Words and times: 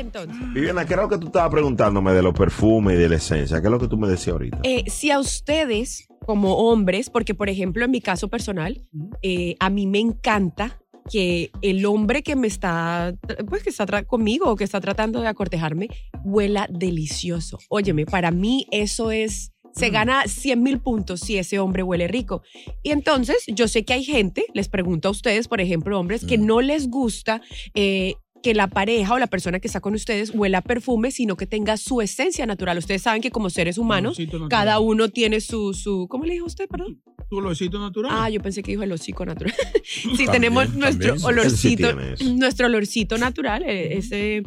Entonces, 0.00 0.36
Viviana, 0.54 0.84
¿qué 0.86 0.94
es 0.94 1.00
lo 1.00 1.08
que 1.08 1.18
tú 1.18 1.26
estabas 1.26 1.50
preguntándome 1.50 2.12
de 2.12 2.22
los 2.22 2.34
perfumes 2.34 2.96
y 2.96 2.98
de 2.98 3.08
la 3.08 3.16
esencia? 3.16 3.60
¿Qué 3.60 3.66
es 3.66 3.70
lo 3.70 3.78
que 3.78 3.88
tú 3.88 3.96
me 3.96 4.08
decías 4.08 4.32
ahorita? 4.32 4.60
eh, 4.64 4.84
si 4.88 5.10
a 5.10 5.18
ustedes, 5.18 6.08
como 6.26 6.54
hombres, 6.56 7.10
porque 7.10 7.34
por 7.34 7.48
ejemplo 7.48 7.84
en 7.84 7.90
mi 7.90 8.00
caso 8.00 8.28
personal, 8.28 8.82
eh, 9.22 9.56
a 9.60 9.70
mí 9.70 9.86
me 9.86 9.98
encanta 9.98 10.80
que 11.10 11.50
el 11.62 11.84
hombre 11.86 12.22
que 12.22 12.36
me 12.36 12.46
está, 12.46 13.14
pues 13.48 13.62
que 13.62 13.70
está 13.70 14.02
conmigo 14.04 14.50
o 14.50 14.56
que 14.56 14.64
está 14.64 14.80
tratando 14.80 15.20
de 15.20 15.28
acortejarme, 15.28 15.88
huela 16.24 16.68
delicioso. 16.70 17.58
Óyeme, 17.68 18.06
para 18.06 18.30
mí 18.30 18.66
eso 18.70 19.10
es, 19.10 19.52
se 19.72 19.90
gana 19.90 20.24
100 20.26 20.62
mil 20.62 20.78
puntos 20.78 21.20
si 21.20 21.36
ese 21.36 21.58
hombre 21.58 21.82
huele 21.82 22.06
rico. 22.06 22.42
Y 22.82 22.90
entonces 22.90 23.44
yo 23.48 23.66
sé 23.66 23.84
que 23.84 23.94
hay 23.94 24.04
gente, 24.04 24.44
les 24.54 24.68
pregunto 24.68 25.08
a 25.08 25.10
ustedes, 25.10 25.48
por 25.48 25.60
ejemplo, 25.60 25.98
hombres, 25.98 26.24
que 26.24 26.38
no 26.38 26.60
les 26.60 26.88
gusta 26.88 27.40
eh, 27.74 28.14
que 28.42 28.54
la 28.54 28.68
pareja 28.68 29.14
o 29.14 29.18
la 29.18 29.26
persona 29.26 29.60
que 29.60 29.68
está 29.68 29.80
con 29.80 29.94
ustedes 29.94 30.32
huela 30.34 30.62
perfume, 30.62 31.10
sino 31.10 31.36
que 31.36 31.46
tenga 31.46 31.76
su 31.76 32.00
esencia 32.00 32.46
natural. 32.46 32.78
Ustedes 32.78 33.02
saben 33.02 33.22
que 33.22 33.30
como 33.30 33.50
seres 33.50 33.78
humanos, 33.78 34.18
cada 34.48 34.80
uno 34.80 35.08
tiene 35.08 35.40
su, 35.40 35.74
su, 35.74 36.06
¿cómo 36.08 36.24
le 36.24 36.34
dijo 36.34 36.46
usted, 36.46 36.68
perdón? 36.68 37.02
Tu 37.28 37.36
olorcito 37.36 37.78
natural. 37.78 38.12
Ah, 38.14 38.30
yo 38.30 38.40
pensé 38.40 38.62
que 38.62 38.72
dijo 38.72 38.82
el 38.82 38.92
hocico 38.92 39.24
natural. 39.24 39.54
sí, 39.84 40.08
También, 40.08 40.32
tenemos 40.32 40.74
nuestro 40.74 41.14
también. 41.14 41.18
Sí 41.18 41.26
olorcito, 41.26 42.00
eso. 42.00 42.24
nuestro 42.34 42.66
olorcito 42.66 43.18
natural, 43.18 43.62
eh, 43.64 43.98
ese, 43.98 44.42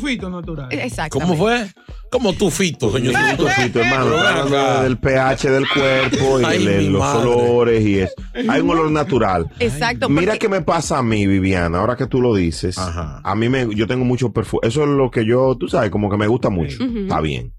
Tufito 0.00 0.30
natural. 0.30 0.68
exacto. 0.72 1.18
¿Cómo 1.20 1.36
fue? 1.36 1.66
Como 2.10 2.32
tu 2.32 2.50
fito, 2.50 2.90
señor. 2.92 3.14
Un 3.14 3.36
trocito, 3.36 3.80
hermano, 3.80 4.16
hablando 4.16 4.82
del 4.84 4.98
pH 4.98 5.50
del 5.50 5.66
cuerpo 5.68 6.40
y 6.40 6.44
Ay, 6.44 6.64
de 6.64 6.78
mi 6.78 6.88
los 6.88 7.00
madre. 7.00 7.28
olores 7.28 7.84
y 7.86 7.98
eso. 8.00 8.14
Hay 8.48 8.60
un 8.62 8.70
olor 8.70 8.90
natural. 8.90 9.50
Exacto. 9.58 10.08
Mira 10.08 10.32
porque- 10.32 10.38
qué 10.38 10.48
me 10.48 10.62
pasa 10.62 10.98
a 10.98 11.02
mí, 11.02 11.26
Viviana, 11.26 11.78
ahora 11.78 11.96
que 11.96 12.06
tú 12.06 12.20
lo 12.22 12.34
dices. 12.34 12.78
Ajá. 12.78 13.20
A 13.22 13.34
mí 13.34 13.48
me, 13.48 13.74
yo 13.74 13.86
tengo 13.86 14.04
mucho 14.04 14.32
perfume. 14.32 14.60
Eso 14.66 14.82
es 14.84 14.88
lo 14.88 15.10
que 15.10 15.26
yo, 15.26 15.56
tú 15.58 15.68
sabes, 15.68 15.90
como 15.90 16.08
que 16.10 16.16
me 16.16 16.26
gusta 16.26 16.48
mucho. 16.50 16.82
Está 16.84 17.20
bien. 17.20 17.52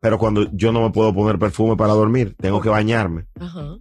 Pero 0.00 0.18
cuando 0.18 0.48
yo 0.52 0.72
no 0.72 0.82
me 0.82 0.90
puedo 0.90 1.12
poner 1.14 1.38
perfume 1.38 1.76
para 1.76 1.92
dormir, 1.94 2.34
tengo 2.40 2.60
que 2.60 2.68
bañarme. 2.68 3.24
Ajá. 3.40 3.76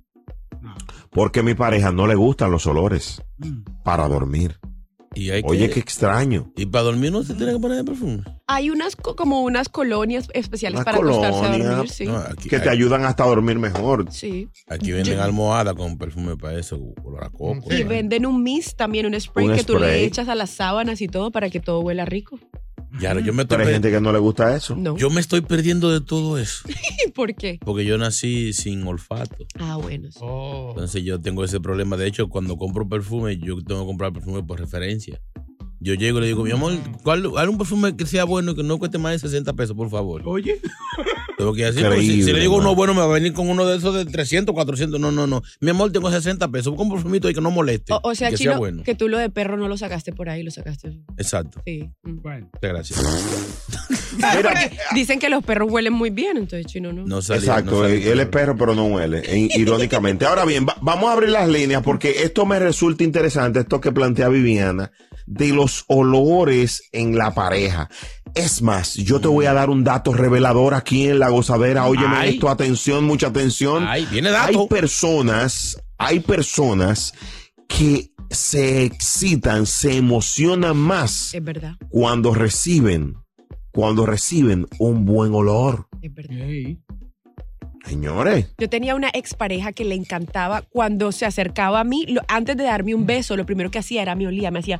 Porque 1.11 1.39
a 1.39 1.43
mi 1.43 1.53
pareja 1.53 1.91
no 1.91 2.07
le 2.07 2.15
gustan 2.15 2.51
los 2.51 2.65
olores 2.67 3.21
Mm. 3.39 3.63
para 3.83 4.07
dormir. 4.07 4.57
Y 5.15 5.31
hay 5.31 5.41
Oye, 5.45 5.67
que- 5.67 5.73
qué 5.75 5.79
extraño. 5.79 6.51
Y 6.55 6.65
para 6.67 6.83
dormir 6.83 7.11
no 7.11 7.23
se 7.23 7.33
tiene 7.33 7.53
que 7.53 7.59
poner 7.59 7.83
perfume. 7.83 8.23
Hay 8.47 8.69
unas 8.69 8.95
co- 8.95 9.15
como 9.15 9.41
unas 9.41 9.67
colonias 9.69 10.27
especiales 10.33 10.77
Unas 10.81 10.85
para 10.85 10.97
acostarse 10.97 11.39
a 11.45 11.57
dormir, 11.57 11.89
sí. 11.89 12.05
No, 12.05 12.17
aquí, 12.17 12.47
Que 12.49 12.59
te 12.59 12.69
ayudan 12.69 13.03
hasta 13.05 13.23
a 13.23 13.27
dormir 13.27 13.57
mejor. 13.57 14.11
Sí. 14.11 14.49
aquí 14.67 14.91
venden 14.91 15.15
Yo- 15.15 15.23
almohadas 15.23 15.73
con 15.75 15.97
perfume 15.97 16.37
para 16.37 16.59
eso, 16.59 16.79
olor 17.03 17.23
a 17.23 17.29
coco. 17.29 17.73
Y 17.73 17.83
venden 17.83 18.25
un 18.25 18.43
mist 18.43 18.77
también, 18.77 19.05
un 19.07 19.19
spray 19.19 19.47
Un 19.47 19.55
que 19.55 19.63
tú 19.63 19.73
le 19.73 19.79
spray. 19.87 20.03
echas 20.03 20.27
a 20.29 20.35
las 20.35 20.51
sábanas 20.51 21.01
y 21.01 21.07
todo 21.07 21.31
para 21.31 21.49
que 21.49 21.59
todo 21.59 21.79
huela 21.81 22.05
rico. 22.05 22.39
Ya, 22.99 23.13
yo 23.19 23.33
me 23.33 23.43
estoy 23.43 23.57
Pero 23.57 23.67
hay 23.67 23.73
gente 23.73 23.91
que 23.91 24.01
no 24.01 24.11
le 24.11 24.19
gusta 24.19 24.55
eso. 24.55 24.75
No. 24.75 24.97
yo 24.97 25.09
me 25.09 25.21
estoy 25.21 25.41
perdiendo 25.41 25.91
de 25.91 26.01
todo 26.01 26.37
eso. 26.37 26.67
¿Por 27.15 27.35
qué? 27.35 27.59
Porque 27.63 27.85
yo 27.85 27.97
nací 27.97 28.53
sin 28.53 28.85
olfato. 28.85 29.45
Ah, 29.59 29.75
bueno. 29.75 30.11
sí. 30.11 30.19
Oh. 30.21 30.69
Entonces 30.71 31.03
yo 31.03 31.19
tengo 31.21 31.43
ese 31.43 31.59
problema. 31.59 31.97
De 31.97 32.07
hecho, 32.07 32.29
cuando 32.29 32.57
compro 32.57 32.87
perfume, 32.87 33.37
yo 33.37 33.61
tengo 33.63 33.81
que 33.81 33.87
comprar 33.87 34.13
perfume 34.13 34.43
por 34.43 34.59
referencia. 34.59 35.21
Yo 35.81 35.93
llego 35.93 36.17
y 36.17 36.21
le 36.21 36.27
digo, 36.27 36.43
mi 36.43 36.51
amor, 36.51 36.73
¿cuál, 37.03 37.29
hay 37.37 37.47
un 37.47 37.57
perfume 37.57 37.95
que 37.95 38.05
sea 38.05 38.25
bueno 38.25 38.51
y 38.51 38.55
que 38.55 38.63
no 38.63 38.77
cueste 38.77 38.97
más 38.97 39.13
de 39.13 39.19
60 39.19 39.53
pesos, 39.53 39.75
por 39.75 39.89
favor? 39.89 40.21
Oye, 40.25 40.59
Tengo 41.37 41.53
que 41.53 41.63
decir, 41.71 41.87
si, 42.01 42.23
si 42.23 42.33
le 42.33 42.39
digo 42.41 42.57
uno 42.57 42.75
bueno, 42.75 42.93
me 42.93 42.99
va 42.99 43.05
a 43.05 43.09
venir 43.13 43.31
con 43.31 43.47
uno 43.49 43.65
de 43.65 43.77
esos 43.77 43.95
de 43.95 44.03
300, 44.05 44.53
400. 44.53 44.99
No, 44.99 45.09
no, 45.11 45.25
no. 45.25 45.41
Mi 45.61 45.69
amor, 45.69 45.89
tengo 45.93 46.11
60 46.11 46.49
pesos. 46.49 46.73
Busca 46.73 46.83
un 46.83 46.91
perfumito 46.91 47.29
ahí 47.29 47.33
que 47.33 47.39
no 47.39 47.49
moleste. 47.49 47.93
O, 47.93 48.01
o 48.03 48.13
sea, 48.15 48.29
que 48.29 48.35
Chino, 48.35 48.51
sea 48.51 48.57
bueno. 48.59 48.83
que 48.83 48.93
tú 48.93 49.07
lo 49.07 49.17
de 49.17 49.29
perro 49.29 49.55
no 49.55 49.69
lo 49.69 49.77
sacaste 49.77 50.11
por 50.11 50.27
ahí, 50.29 50.43
lo 50.43 50.51
sacaste. 50.51 50.99
Exacto. 51.17 51.61
Sí. 51.65 51.89
Mm. 52.03 52.21
bueno. 52.21 52.49
Muchas 52.53 52.69
gracias. 52.73 52.99
Porque 54.43 54.77
dicen 54.93 55.19
que 55.19 55.29
los 55.29 55.43
perros 55.43 55.71
huelen 55.71 55.93
muy 55.93 56.09
bien, 56.09 56.35
entonces 56.37 56.65
Chino 56.65 56.91
no. 56.91 57.05
No 57.05 57.21
salí, 57.21 57.39
Exacto, 57.39 57.71
no 57.83 57.85
él 57.85 58.19
es 58.19 58.27
perro, 58.27 58.57
pero 58.57 58.75
no 58.75 58.85
huele, 58.87 59.19
e- 59.25 59.49
irónicamente. 59.57 60.25
Ahora 60.25 60.43
bien, 60.45 60.65
va- 60.67 60.75
vamos 60.81 61.09
a 61.09 61.13
abrir 61.13 61.29
las 61.29 61.47
líneas 61.47 61.81
porque 61.83 62.23
esto 62.23 62.45
me 62.45 62.59
resulta 62.59 63.03
interesante, 63.03 63.59
esto 63.61 63.79
que 63.79 63.91
plantea 63.91 64.27
Viviana, 64.29 64.91
de 65.29 65.49
los 65.49 65.85
olores 65.87 66.81
en 66.91 67.15
la 67.17 67.33
pareja. 67.35 67.87
Es 68.35 68.61
más, 68.61 68.95
yo 68.95 69.19
te 69.21 69.27
voy 69.27 69.45
a 69.45 69.53
dar 69.53 69.69
un 69.69 69.83
dato 69.83 70.11
revelador 70.13 70.73
aquí 70.73 71.07
en 71.07 71.19
la 71.19 71.29
gozadera. 71.29 71.85
Óyeme 71.85 72.15
Ay. 72.17 72.29
esto, 72.31 72.49
atención, 72.49 73.03
mucha 73.03 73.27
atención. 73.27 73.85
Ay, 73.87 74.07
viene 74.11 74.29
Hay 74.29 74.53
dato. 74.53 74.67
personas, 74.67 75.77
hay 75.97 76.19
personas 76.19 77.13
que 77.67 78.11
se 78.31 78.83
excitan, 78.83 79.65
se 79.65 79.97
emocionan 79.97 80.77
más 80.77 81.33
Es 81.33 81.43
verdad, 81.43 81.73
cuando 81.89 82.33
reciben, 82.33 83.15
cuando 83.71 84.05
reciben 84.05 84.67
un 84.79 85.05
buen 85.05 85.33
olor. 85.33 85.87
es 86.01 86.13
verdad. 86.13 86.35
Señores. 87.85 88.47
Yo 88.57 88.69
tenía 88.69 88.93
una 88.95 89.09
expareja 89.13 89.71
que 89.71 89.85
le 89.85 89.95
encantaba 89.95 90.61
cuando 90.61 91.11
se 91.11 91.25
acercaba 91.25 91.79
a 91.79 91.83
mí, 91.83 92.05
lo- 92.07 92.21
antes 92.27 92.57
de 92.57 92.63
darme 92.63 92.93
un 92.93 93.05
beso, 93.05 93.35
lo 93.37 93.45
primero 93.45 93.71
que 93.71 93.79
hacía 93.79 94.01
era 94.01 94.15
me 94.15 94.27
olía, 94.27 94.51
me 94.51 94.59
hacía. 94.59 94.79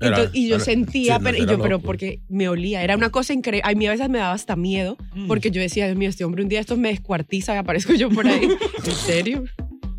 Era- 0.00 0.08
Entonces, 0.18 0.30
y 0.34 0.48
yo 0.48 0.56
era- 0.56 0.64
sentía, 0.64 1.16
sí, 1.16 1.20
pero, 1.24 1.38
y 1.38 1.46
yo, 1.46 1.60
pero 1.62 1.78
porque 1.80 2.20
me 2.28 2.48
olía, 2.48 2.82
era 2.82 2.96
una 2.96 3.10
cosa 3.10 3.32
increíble. 3.32 3.68
A 3.70 3.74
mí 3.74 3.86
a 3.86 3.90
veces 3.92 4.08
me 4.08 4.18
daba 4.18 4.32
hasta 4.34 4.56
miedo, 4.56 4.96
porque 5.28 5.50
yo 5.50 5.60
decía, 5.60 5.86
Dios 5.86 5.96
mío, 5.96 6.08
este 6.08 6.24
hombre 6.24 6.42
un 6.42 6.48
día 6.48 6.60
esto 6.60 6.76
me 6.76 6.88
descuartiza 6.88 7.54
y 7.54 7.58
aparezco 7.58 7.94
yo 7.94 8.10
por 8.10 8.26
ahí. 8.26 8.48
¿En 8.84 8.92
serio? 8.92 9.44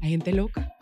Hay 0.02 0.10
gente 0.12 0.34
loca. 0.34 0.75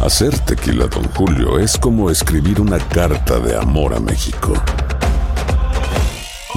Hacer 0.00 0.38
tequila, 0.40 0.86
Don 0.86 1.04
Julio, 1.14 1.58
es 1.58 1.78
como 1.78 2.10
escribir 2.10 2.60
una 2.60 2.78
carta 2.78 3.38
de 3.38 3.56
amor 3.56 3.94
a 3.94 4.00
México. 4.00 4.52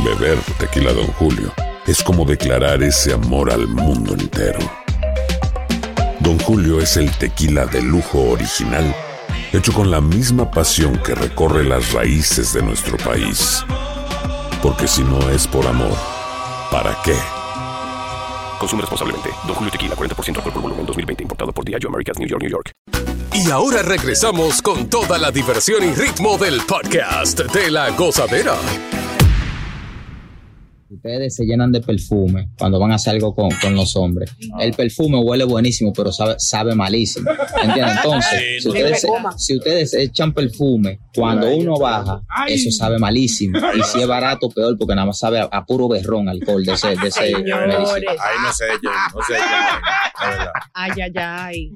Beber 0.04 0.38
tequila, 0.60 0.92
Don 0.92 1.08
Julio, 1.14 1.54
es 1.86 2.04
como 2.04 2.26
declarar 2.26 2.84
ese 2.84 3.14
amor 3.14 3.50
al 3.50 3.68
mundo 3.68 4.14
entero. 4.14 4.60
Don 6.20 6.38
Julio 6.40 6.82
es 6.82 6.98
el 6.98 7.10
tequila 7.12 7.66
de 7.68 7.82
lujo 7.82 8.32
original, 8.32 8.94
hecho 9.54 9.74
con 9.74 9.92
la 9.92 10.02
misma 10.02 10.50
pasión 10.52 10.98
que 10.98 11.16
recorre 11.16 11.64
las 11.64 11.94
raíces 11.94 12.54
de 12.54 12.62
nuestro 12.62 12.98
país. 12.98 13.64
Porque 14.62 14.88
si 14.88 15.04
no 15.04 15.30
es 15.30 15.48
por 15.48 15.66
amor, 15.66 15.98
¿para 16.72 16.98
qué? 17.04 17.16
Consume 18.60 18.82
responsablemente. 18.82 19.30
Don 19.46 19.56
Julio 19.56 19.72
Tequila, 19.72 19.96
40% 19.96 20.38
alcohol 20.38 20.54
por 20.54 20.62
volumen, 20.62 20.86
2020. 20.86 21.24
Importado 21.24 21.52
por 21.52 21.64
Diageo 21.64 21.90
Americas, 21.90 22.18
New 22.20 22.28
York, 22.28 22.42
New 22.42 22.52
York. 22.52 22.72
Y 23.34 23.52
ahora 23.52 23.84
regresamos 23.84 24.62
con 24.62 24.90
toda 24.90 25.18
la 25.18 25.32
diversión 25.32 25.84
y 25.84 25.94
ritmo 25.94 26.38
del 26.38 26.62
podcast 26.62 27.40
de 27.40 27.70
la 27.70 27.92
gozadera. 27.92 28.56
Ustedes 30.90 31.36
se 31.36 31.44
llenan 31.46 31.72
de 31.72 31.82
perfume 31.82 32.50
cuando 32.58 32.80
van 32.80 32.92
a 32.92 32.96
hacer 32.96 33.14
algo 33.16 33.36
con, 33.36 33.50
con 33.62 33.76
los 33.76 33.96
hombres. 33.98 34.32
El 34.60 34.74
perfume 34.74 35.20
huele 35.20 35.44
buenísimo, 35.44 35.92
pero 35.94 36.12
sabe, 36.14 36.36
sabe 36.38 36.76
malísimo. 36.76 37.30
¿Entienden? 37.62 37.98
Entonces, 38.04 38.64
si 38.64 38.70
ustedes, 38.70 39.02
se- 39.02 39.08
si 39.38 39.58
ustedes 39.58 39.94
echan 39.94 40.34
perfume, 40.34 41.00
cuando 41.14 41.48
uno 41.56 41.78
baja, 41.78 42.22
eso 42.48 42.72
sabe 42.72 42.98
malísimo. 43.00 43.60
Y 43.76 43.84
si 43.84 44.00
es 44.00 44.08
barato, 44.08 44.50
peor, 44.50 44.78
porque 44.78 44.96
nada 44.96 45.08
más 45.08 45.20
sabe 45.20 45.40
a, 45.40 45.44
a 45.52 45.66
puro 45.66 45.90
berrón 45.90 46.30
alcohol 46.30 46.64
de 46.64 46.74
ese, 46.74 46.90
de 46.96 47.08
ese 47.08 47.22
medicina. 47.68 47.96
Ahí 48.22 48.38
no 48.44 48.54
se 48.54 48.66
echen, 48.68 48.92
no 49.14 49.22
la 50.22 50.30
verdad. 50.30 50.52
Ay, 50.74 50.92
ay, 51.02 51.12
ay. 51.18 51.72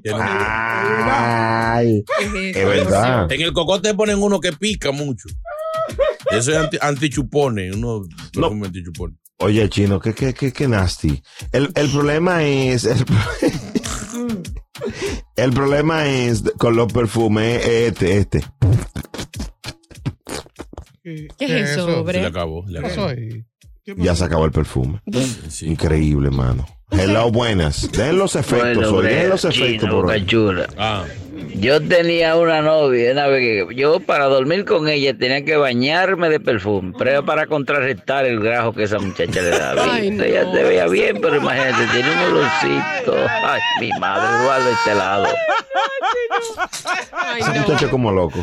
Ay, 1.14 2.04
¿Qué 2.52 2.60
es 2.60 2.66
verdad. 2.66 3.30
En 3.30 3.40
el 3.40 3.52
cocote 3.52 3.94
ponen 3.94 4.22
uno 4.22 4.40
que 4.40 4.52
pica 4.52 4.90
mucho. 4.92 5.28
Eso 6.30 6.50
es 6.52 6.56
anti, 6.56 6.78
antichupone, 6.80 7.72
uno 7.72 8.02
perfume 8.32 8.66
antichupone. 8.68 9.16
Oye, 9.38 9.68
chino, 9.68 9.98
qué, 10.00 10.14
qué, 10.14 10.32
qué, 10.34 10.52
qué 10.52 10.68
nasty. 10.68 11.20
El, 11.50 11.70
el 11.74 11.90
problema 11.90 12.44
es. 12.44 12.84
El, 12.84 13.04
pro- 13.04 13.16
el 15.36 15.52
problema 15.52 16.06
es 16.06 16.42
con 16.58 16.76
los 16.76 16.92
perfumes 16.92 17.66
este, 17.66 18.18
este. 18.18 18.44
¿Qué, 21.02 21.26
¿Qué 21.36 21.44
es 21.62 21.70
eso, 21.70 21.86
Se 21.86 21.90
le 21.90 21.96
hombre? 21.98 22.26
acabó. 22.26 22.64
le 22.68 22.80
¿Qué 22.80 22.86
acabó. 22.86 23.10
Ya 24.04 24.14
se 24.14 24.24
acabó 24.24 24.44
el 24.44 24.52
perfume. 24.52 25.00
Sí. 25.48 25.66
Increíble, 25.66 26.30
mano. 26.30 26.64
Hello, 26.92 27.30
buenas. 27.30 27.90
Den 27.92 28.18
los 28.18 28.36
efectos, 28.36 28.74
Bueno, 28.76 28.96
hoy. 28.98 29.06
Den 29.06 29.28
los 29.30 29.44
efectos 29.44 29.88
chino, 29.88 30.02
por 30.02 30.26
chula. 30.26 30.66
Ah, 30.78 31.04
Yo 31.54 31.80
tenía 31.80 32.36
una 32.36 32.60
novia, 32.62 33.12
una 33.12 33.26
vez 33.28 33.40
que 33.68 33.74
yo 33.74 34.00
para 34.00 34.26
dormir 34.26 34.64
con 34.64 34.88
ella 34.88 35.16
tenía 35.16 35.44
que 35.44 35.56
bañarme 35.56 36.28
de 36.28 36.38
perfume, 36.40 36.92
pero 36.98 37.10
era 37.10 37.22
para 37.22 37.46
contrarrestar 37.46 38.26
el 38.26 38.40
grajo 38.40 38.72
que 38.72 38.84
esa 38.84 38.98
muchacha 38.98 39.40
le 39.42 39.50
daba. 39.50 39.84
Ay, 39.94 40.10
no. 40.10 40.22
Ella 40.24 40.50
se 40.52 40.62
veía 40.62 40.86
bien, 40.86 41.18
pero 41.20 41.36
imagínate, 41.36 41.86
tiene 41.92 42.08
un 42.12 42.32
olorcito. 42.36 43.16
Ay, 43.44 43.60
mi 43.80 43.90
madre, 43.98 44.42
Eduardo, 44.42 44.70
este 44.70 44.94
lado. 44.94 45.26
Ay, 47.12 47.40
Ese 47.40 47.52
no. 47.54 47.60
muchacho 47.60 47.90
como 47.90 48.12
loco. 48.12 48.38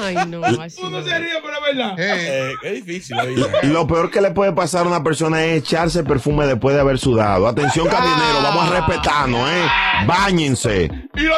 Ay, 0.00 0.16
no. 0.28 0.44
Así 0.44 0.80
no. 0.82 0.88
Uno 0.88 1.02
se 1.02 1.18
ríe, 1.18 1.28
pero 1.42 1.54
es 1.54 1.76
verdad. 1.76 1.94
eh, 1.98 2.52
qué 2.62 2.72
difícil 2.72 3.16
la 3.16 3.24
vida. 3.24 3.46
Lo 3.64 3.86
peor 3.86 4.10
que 4.10 4.20
le 4.20 4.30
puede 4.30 4.52
pasar 4.52 4.84
a 4.86 4.88
una 4.88 5.02
persona 5.02 5.44
es 5.44 5.62
echarse 5.62 6.04
perfume 6.04 6.46
después 6.46 6.74
de 6.74 6.80
haber 6.80 6.98
sudado. 6.98 7.46
Atención, 7.48 7.86
camionero, 7.88 8.42
vamos 8.42 8.70
a 8.70 8.76
respetarnos, 8.80 9.48
¿eh? 9.50 9.64
Báñense. 10.06 10.88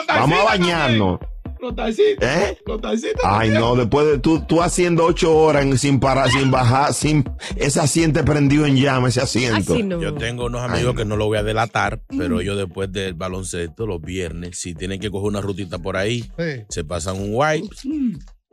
Vamos 0.08 0.38
a 0.40 0.44
bañarnos. 0.44 1.18
también. 1.18 1.38
Los 1.60 1.74
taxistas. 1.74 2.36
¿Eh? 2.50 2.58
Los 2.66 2.80
taxistas. 2.80 3.20
Ay, 3.24 3.50
no, 3.50 3.74
después 3.74 4.06
de 4.06 4.18
tú, 4.20 4.44
tú 4.46 4.62
haciendo 4.62 5.04
ocho 5.04 5.36
horas 5.36 5.64
en- 5.64 5.76
sin 5.76 5.98
parar, 5.98 6.30
sin 6.30 6.52
bajar, 6.52 6.94
sin 6.94 7.28
ese 7.56 7.80
asiento 7.80 8.24
prendido 8.24 8.64
en 8.64 8.76
llama, 8.76 9.08
ese 9.08 9.20
asiento. 9.22 9.74
Así 9.74 9.82
no. 9.82 10.00
Yo 10.00 10.14
tengo 10.14 10.44
unos 10.44 10.62
amigos 10.62 10.94
que 10.94 11.04
no 11.04 11.16
lo 11.16 11.26
voy 11.26 11.36
a 11.38 11.42
delatar, 11.42 12.00
pero 12.16 12.40
ellos 12.40 12.56
después 12.56 12.92
del 12.92 13.14
baloncesto, 13.14 13.88
los 13.88 14.00
viernes, 14.00 14.56
si 14.56 14.72
tienen 14.74 15.00
que 15.00 15.10
coger 15.10 15.26
una 15.30 15.40
rutita 15.40 15.80
por 15.80 15.96
ahí, 15.96 16.30
Sí. 16.38 16.62
se 16.68 16.84
pasan 16.84 17.16
un 17.20 17.30
wipe 17.32 17.68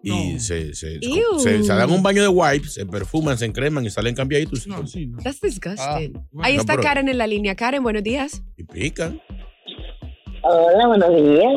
y 0.06 0.34
No. 0.34 0.40
se, 0.40 0.74
se, 0.76 1.00
se- 1.02 1.64
se 1.64 1.74
dan 1.74 1.90
un 1.92 2.04
baño 2.04 2.22
de 2.22 2.28
wipes, 2.28 2.74
se 2.76 2.86
perfuman, 2.86 3.38
se 3.38 3.46
encreman 3.46 3.84
y 3.86 3.90
salen 3.90 4.14
cambiaditos 4.16 4.68
No, 4.68 4.86
sí, 4.86 5.08
no. 5.08 5.18
That's 5.24 5.42
disgusting. 5.42 5.78
Ah, 5.80 6.44
Ahí 6.44 6.54
no, 6.56 6.62
está 6.62 6.74
pero- 6.74 6.84
Karen 6.84 7.10
en 7.10 7.18
la 7.18 7.26
línea. 7.28 7.56
Karen, 7.56 7.82
buenos 7.82 8.04
días. 8.04 8.44
y 8.56 8.64
pican. 8.64 9.20
Hola, 10.44 10.88
buenos 10.88 11.10
días. 11.16 11.54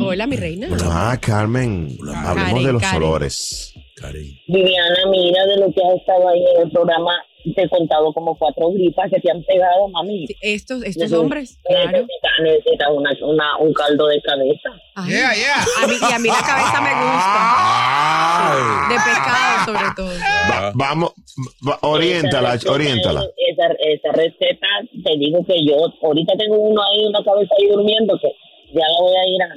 Hola, 0.00 0.26
mi 0.28 0.36
reina. 0.36 0.68
Ah, 0.84 1.18
Carmen, 1.20 1.88
Hola, 2.00 2.20
hablemos 2.30 2.50
Karen, 2.52 2.66
de 2.66 2.72
los 2.72 2.82
Karen. 2.82 3.02
olores. 3.02 3.74
Karen. 3.96 4.26
Viviana, 4.46 4.98
mira 5.10 5.44
de 5.46 5.56
lo 5.58 5.72
que 5.72 5.80
has 5.84 5.94
estado 5.98 6.28
ahí 6.28 6.44
en 6.54 6.62
el 6.66 6.70
programa, 6.70 7.10
te 7.56 7.62
he 7.64 7.68
contado 7.68 8.12
como 8.12 8.38
cuatro 8.38 8.70
gripas 8.70 9.10
que 9.10 9.18
te 9.20 9.28
han 9.32 9.42
pegado, 9.42 9.88
mami. 9.88 10.26
Estos, 10.40 10.84
estos 10.84 11.10
hombres, 11.12 11.58
claro. 11.66 12.06
Necesitas 12.40 12.88
una, 12.92 13.10
una, 13.22 13.56
un 13.58 13.72
caldo 13.72 14.06
de 14.06 14.20
cabeza. 14.22 14.70
Ay, 14.94 15.10
Yeah, 15.10 15.34
yeah. 15.34 15.64
A 15.82 15.86
mí, 15.86 15.94
y 16.00 16.12
a 16.12 16.18
mí 16.18 16.28
la 16.28 16.42
cabeza 16.46 16.80
me 16.80 16.90
gusta. 16.94 18.88
De 18.88 18.94
pescado, 18.94 19.64
sobre 19.64 19.94
todo. 19.96 20.12
Va- 20.50 20.72
vamos, 20.74 21.12
va- 21.66 21.78
oriéntala, 21.82 22.48
Esa 22.54 22.56
receta- 22.56 22.72
oriéntala. 22.72 23.20
Esa, 23.36 23.66
esa 23.78 24.12
receta, 24.12 24.66
te 25.04 25.16
digo 25.18 25.44
que 25.46 25.64
yo 25.64 25.74
ahorita 26.02 26.32
tengo 26.38 26.56
uno 26.56 26.80
ahí, 26.82 27.06
una 27.06 27.22
cabeza 27.24 27.54
ahí 27.58 27.66
durmiendo, 27.68 28.18
que 28.20 28.28
ya 28.74 28.86
la 28.88 29.00
voy 29.00 29.14
a 29.16 29.26
ir 29.26 29.42
a, 29.42 29.48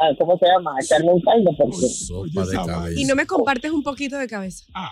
a 0.00 0.14
¿cómo 0.18 0.36
se 0.38 0.46
llama? 0.46 0.74
A 0.76 0.82
echarme 0.82 1.12
un 1.12 1.20
caldo, 1.20 1.50
porque... 1.56 1.76
Sopa 1.88 2.44
de 2.46 2.56
cabeza. 2.56 3.00
Y 3.00 3.04
no 3.04 3.14
me 3.14 3.26
compartes 3.26 3.70
un 3.70 3.82
poquito 3.82 4.18
de 4.18 4.26
cabeza. 4.26 4.64
Ah, 4.74 4.90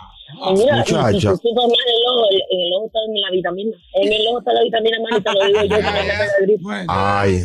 Y 0.50 0.58
mira, 0.58 0.76
Muchacha. 0.76 1.02
más 1.02 1.12
el 1.12 1.26
ojo, 1.28 2.30
el, 2.30 2.42
en 2.50 2.60
el 2.60 2.72
ojo 2.76 2.86
está 2.86 2.98
en 3.06 3.20
la 3.20 3.30
vitamina. 3.32 3.76
En 3.94 4.12
el 4.12 4.26
ojo 4.28 4.38
está 4.38 4.52
la 4.52 4.62
vitamina, 4.62 4.96
man, 5.00 5.18
y 5.18 5.22
te 5.22 5.32
lo 5.32 5.44
digo 5.46 5.62
yo, 5.76 6.58
bueno. 6.62 6.84
Ay. 6.88 7.44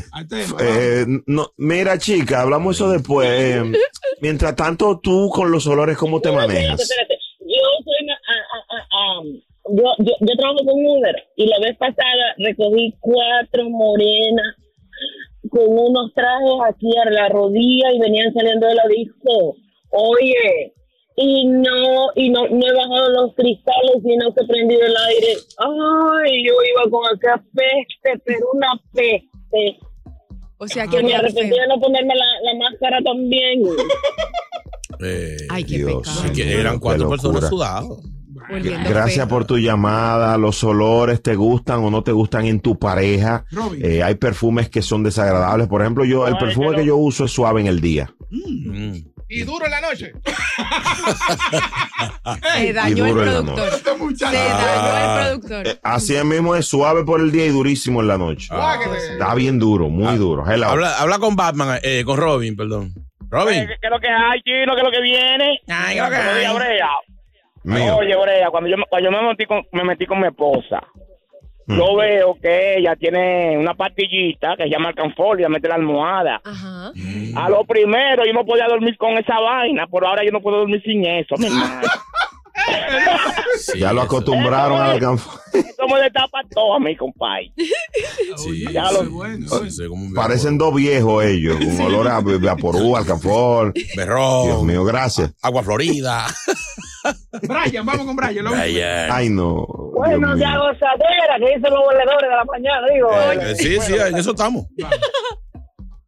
Eh, 0.60 1.06
no, 1.26 1.52
mira, 1.58 1.98
chica, 1.98 2.42
hablamos 2.42 2.76
eso 2.76 2.90
después. 2.92 3.28
Eh, 3.30 3.64
mientras 4.22 4.56
tanto, 4.56 5.00
tú 5.02 5.30
con 5.34 5.52
los 5.52 5.66
olores, 5.68 5.98
¿cómo 5.98 6.22
te 6.22 6.30
No, 6.32 6.40
espérate, 6.40 6.60
manejas? 6.68 6.82
espérate. 6.82 7.18
Yo 7.40 7.64
soy 7.84 8.04
una- 8.06 8.14
a- 8.14 8.56
a- 8.56 8.78
a- 8.78 9.20
a- 9.20 9.24
yo, 9.70 9.84
yo, 10.06 10.14
yo 10.22 10.38
trabajo 10.38 10.60
con 10.64 10.86
Uber 10.86 11.16
y 11.36 11.46
la 11.48 11.60
vez 11.60 11.76
pasada 11.78 12.36
recogí 12.38 12.94
cuatro 13.02 13.70
morenas 13.70 14.56
con 15.58 15.78
unos 15.78 16.14
trajes 16.14 16.54
aquí 16.70 16.90
a 16.98 17.10
la 17.10 17.30
rodilla 17.30 17.92
y 17.94 18.00
venían 18.00 18.34
saliendo 18.34 18.68
de 18.68 18.76
la 18.76 18.84
disco. 18.88 19.56
Oye, 19.92 20.74
y 21.16 21.46
no, 21.48 22.10
y 22.16 22.30
no, 22.30 22.48
no 22.48 22.68
he 22.68 22.74
bajado 22.74 23.10
los 23.10 23.36
cristales 23.36 23.98
y 24.04 24.16
no 24.18 24.32
se 24.34 24.46
prendido 24.46 24.82
el 24.86 24.96
aire. 24.96 25.34
Ay, 25.58 26.44
yo 26.46 26.54
iba 26.54 26.92
con 26.92 27.06
aquella 27.08 27.44
peste, 27.56 28.22
pero 28.24 28.46
una 28.54 28.68
peste. 28.94 29.80
O 30.60 30.68
sea, 30.68 30.86
que 30.88 30.98
Que 30.98 31.04
me 31.04 31.16
arrepentí 31.16 31.50
feo. 31.54 31.62
de 31.62 31.68
no 31.68 31.80
ponerme 31.80 32.14
la, 32.16 32.26
la 32.52 32.60
máscara 32.60 33.00
también. 33.04 33.62
Eh, 35.00 35.38
Ay, 35.50 35.64
qué 35.64 35.78
Dios, 35.78 36.02
pecado. 36.02 36.28
y 36.28 36.36
que 36.36 36.60
eran 36.60 36.80
cuatro 36.80 37.08
personas 37.10 37.48
sudadas. 37.50 37.86
Gracias 38.90 39.28
por 39.28 39.46
tu 39.46 39.58
llamada. 39.58 40.38
Los 40.38 40.64
olores 40.64 41.22
te 41.22 41.36
gustan 41.36 41.80
o 41.84 41.90
no 41.92 42.04
te 42.04 42.12
gustan 42.12 42.46
en 42.46 42.60
tu 42.60 42.78
pareja. 42.78 43.46
Eh, 43.82 44.04
hay 44.04 44.16
perfumes 44.16 44.70
que 44.70 44.82
son 44.82 45.04
desagradables. 45.04 45.68
Por 45.68 45.82
ejemplo, 45.82 46.06
yo 46.06 46.28
el 46.28 46.34
Ay, 46.36 46.40
perfume 46.40 46.68
pero- 46.70 46.80
que 46.80 46.86
yo 46.88 46.98
uso 46.98 47.26
es 47.26 47.32
suave 47.32 47.62
en 47.62 47.68
el 47.68 47.82
día. 47.82 48.12
Mm. 48.30 48.96
Y 49.30 49.42
duro 49.44 49.66
en 49.66 49.72
la 49.72 49.82
noche. 49.82 50.14
Se 52.58 52.74
dañó 52.74 53.06
el 53.06 53.12
duro 53.14 53.26
la 53.26 53.32
productor. 53.32 53.68
Este 53.74 53.90
Se 53.92 53.98
muchacho. 53.98 54.38
dañó 54.38 54.98
el 54.98 55.26
productor. 55.40 55.68
Eh, 55.68 55.80
así 55.84 56.14
mismo 56.24 56.56
es 56.56 56.66
suave 56.66 57.04
por 57.04 57.20
el 57.20 57.32
día 57.32 57.46
y 57.46 57.50
durísimo 57.50 58.02
en 58.02 58.08
la 58.08 58.18
noche. 58.18 58.48
Guáquete. 58.54 58.98
Está 59.14 59.36
bien 59.36 59.60
duro, 59.60 59.90
muy 59.90 60.16
duro. 60.18 60.50
Hello. 60.50 60.68
Habla, 60.68 60.98
habla 60.98 61.20
con 61.20 61.36
Batman, 61.36 61.80
eh, 61.84 62.04
con 62.06 62.18
Robin, 62.18 62.56
perdón. 62.56 62.94
Robin. 63.30 63.68
¿Qué, 63.68 63.74
es 63.82 63.92
lo 63.92 64.00
que 64.00 64.08
hay, 64.08 64.42
chino? 64.44 64.74
¿Qué 64.76 64.82
es 64.82 64.86
lo 64.86 64.92
que 64.92 65.02
viene? 65.02 65.60
Ay, 65.68 65.96
¿qué 65.96 66.02
Mío. 67.68 67.98
Oye, 67.98 68.16
Brea, 68.16 68.50
cuando 68.50 68.70
yo, 68.70 68.78
me- 68.78 68.86
cuando 68.90 69.10
yo 69.12 69.18
me, 69.22 69.28
metí 69.28 69.46
con, 69.46 69.62
me 69.72 69.84
metí 69.84 70.06
con 70.06 70.20
mi 70.22 70.28
esposa, 70.28 70.82
Mm. 71.70 71.78
yo 71.78 71.96
veo 71.98 72.38
que 72.42 72.78
ella 72.78 72.96
tiene 72.96 73.58
una 73.58 73.74
pastillita 73.74 74.56
que 74.56 74.64
se 74.64 74.70
llama 74.70 74.88
Alcanfolia, 74.90 75.50
mete 75.50 75.68
la 75.68 75.76
almohada. 75.76 76.40
Ajá. 76.46 76.92
A 77.36 77.50
lo 77.50 77.66
primero, 77.66 78.26
yo 78.26 78.32
no 78.32 78.46
podía 78.46 78.68
dormir 78.68 78.96
con 78.98 79.18
esa 79.18 79.38
vaina, 79.42 79.86
pero 79.92 80.08
ahora 80.08 80.24
yo 80.24 80.32
no 80.32 80.40
puedo 80.40 80.60
dormir 80.60 80.82
sin 80.84 81.06
eso, 81.06 81.36
mi 81.38 81.48
hermano. 81.48 81.82
ya 83.78 83.94
lo 83.94 84.02
acostumbraron 84.02 84.82
a 84.82 84.94
la 84.94 85.00
canfa- 85.00 85.40
Eso 85.54 85.88
me 85.94 86.02
destapa 86.02 86.42
todo 86.50 86.76
a 86.76 86.80
mí, 86.80 86.96
compadre. 86.96 87.52
Sí, 88.38 88.66
Ya 88.72 88.90
lo- 88.92 89.04
sí, 89.64 89.72
sí, 89.72 89.84
un 89.84 90.14
Parecen 90.14 90.58
dos 90.58 90.74
viejos 90.74 91.24
ellos, 91.26 91.58
con 91.58 91.82
olor 91.88 92.08
a 92.08 92.20
vaporú, 92.22 92.96
alcanfor. 92.96 93.74
berrón. 93.96 94.46
Dios 94.46 94.64
mío, 94.64 94.84
gracias. 94.86 95.34
Agua 95.42 95.64
Florida. 95.64 96.26
Brian, 97.44 97.86
vamos 97.86 98.06
con 98.06 98.16
Brian. 98.16 98.44
lo- 98.46 98.52
Brian. 98.52 99.10
Ay, 99.12 99.30
no. 99.30 99.66
Bueno, 99.94 100.36
ya 100.38 100.50
mío. 100.52 100.60
gozadera, 100.62 101.38
que 101.40 101.56
dicen 101.56 101.74
los 101.74 101.84
goleadores 101.84 102.30
de 102.30 102.36
la 102.36 102.46
mañana, 102.46 102.88
digo. 102.94 103.10
Eh, 103.12 103.56
sí, 103.56 103.80
sí, 103.82 103.94
en 103.96 104.16
eso 104.18 104.32
estamos. 104.32 104.66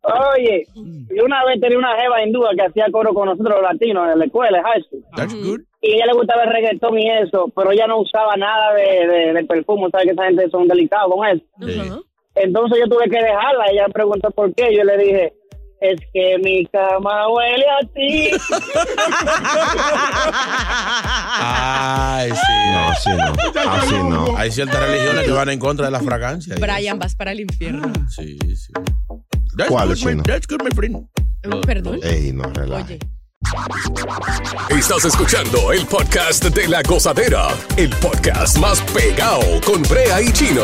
Oye, 0.02 0.66
y 0.76 1.20
una 1.20 1.44
vez 1.46 1.60
tenía 1.60 1.78
una 1.78 1.96
jeva 2.00 2.24
hindúa 2.24 2.52
que 2.56 2.66
hacía 2.66 2.86
coro 2.92 3.14
con 3.14 3.28
nosotros 3.28 3.56
los 3.62 3.74
latinos 3.74 4.10
en 4.12 4.18
la 4.20 4.26
escuela, 4.26 4.58
en 4.60 4.64
high 4.64 4.82
school. 4.84 5.04
That's 5.16 5.34
good. 5.36 5.60
Y 5.82 5.92
a 5.92 5.96
ella 5.98 6.06
le 6.08 6.14
gustaba 6.14 6.44
el 6.44 6.52
reggaetón 6.52 6.98
y 6.98 7.10
eso, 7.10 7.52
pero 7.56 7.72
ella 7.72 7.86
no 7.86 8.00
usaba 8.00 8.36
nada 8.38 8.74
de, 8.74 9.08
de, 9.08 9.34
de 9.34 9.44
perfume, 9.46 9.90
¿sabes 9.92 10.08
que 10.08 10.12
esa 10.14 10.26
gente 10.26 10.50
son 10.50 10.68
delicados 10.68 11.14
con 11.14 11.28
eso? 11.28 11.44
Entonces 12.36 12.80
yo 12.80 12.88
tuve 12.90 13.10
que 13.10 13.22
dejarla, 13.24 13.66
ella 13.72 13.88
me 13.88 13.94
preguntó 13.94 14.32
por 14.32 14.54
qué, 14.56 14.74
yo 14.76 14.84
le 14.84 14.98
dije, 14.98 15.34
es 15.82 16.00
que 16.14 16.38
mi 16.44 16.66
cama 16.68 17.28
huele 17.30 17.66
a 17.66 17.88
ti. 17.94 18.30
Ay, 21.42 22.32
sí. 22.32 22.72
No, 22.72 22.90
así 22.90 23.10
no. 23.10 23.72
Así 23.72 23.96
no. 23.96 24.38
Hay 24.38 24.52
ciertas 24.52 24.82
religiones 24.82 25.26
que 25.26 25.32
van 25.32 25.50
en 25.50 25.60
contra 25.60 25.86
de 25.86 25.92
la 25.92 26.00
fragancia. 26.00 26.56
Brian, 26.60 27.00
vas 27.00 27.16
para 27.16 27.32
el 27.32 27.42
infierno. 27.42 27.92
Sí, 28.10 28.38
sí. 28.56 28.74
That's 29.58 29.70
¿Cuál, 29.70 29.88
good, 29.90 29.98
my- 29.98 30.02
chino? 30.12 30.24
That's 30.24 30.48
good, 30.48 30.62
my 30.64 30.72
friend. 30.72 31.08
Eh, 31.44 31.62
Perdón. 31.66 32.00
Ey, 32.04 32.32
no, 32.34 32.44
relaje. 32.54 33.00
Oye. 34.70 34.78
Estás 34.78 35.06
escuchando 35.06 35.72
el 35.72 35.86
podcast 35.88 36.44
de 36.46 36.68
la 36.68 36.82
gozadera, 36.84 37.48
el 37.78 37.90
podcast 37.90 38.58
más 38.58 38.82
pegado 38.94 39.42
con 39.66 39.82
Brea 39.84 40.22
y 40.22 40.32
Chino. 40.34 40.64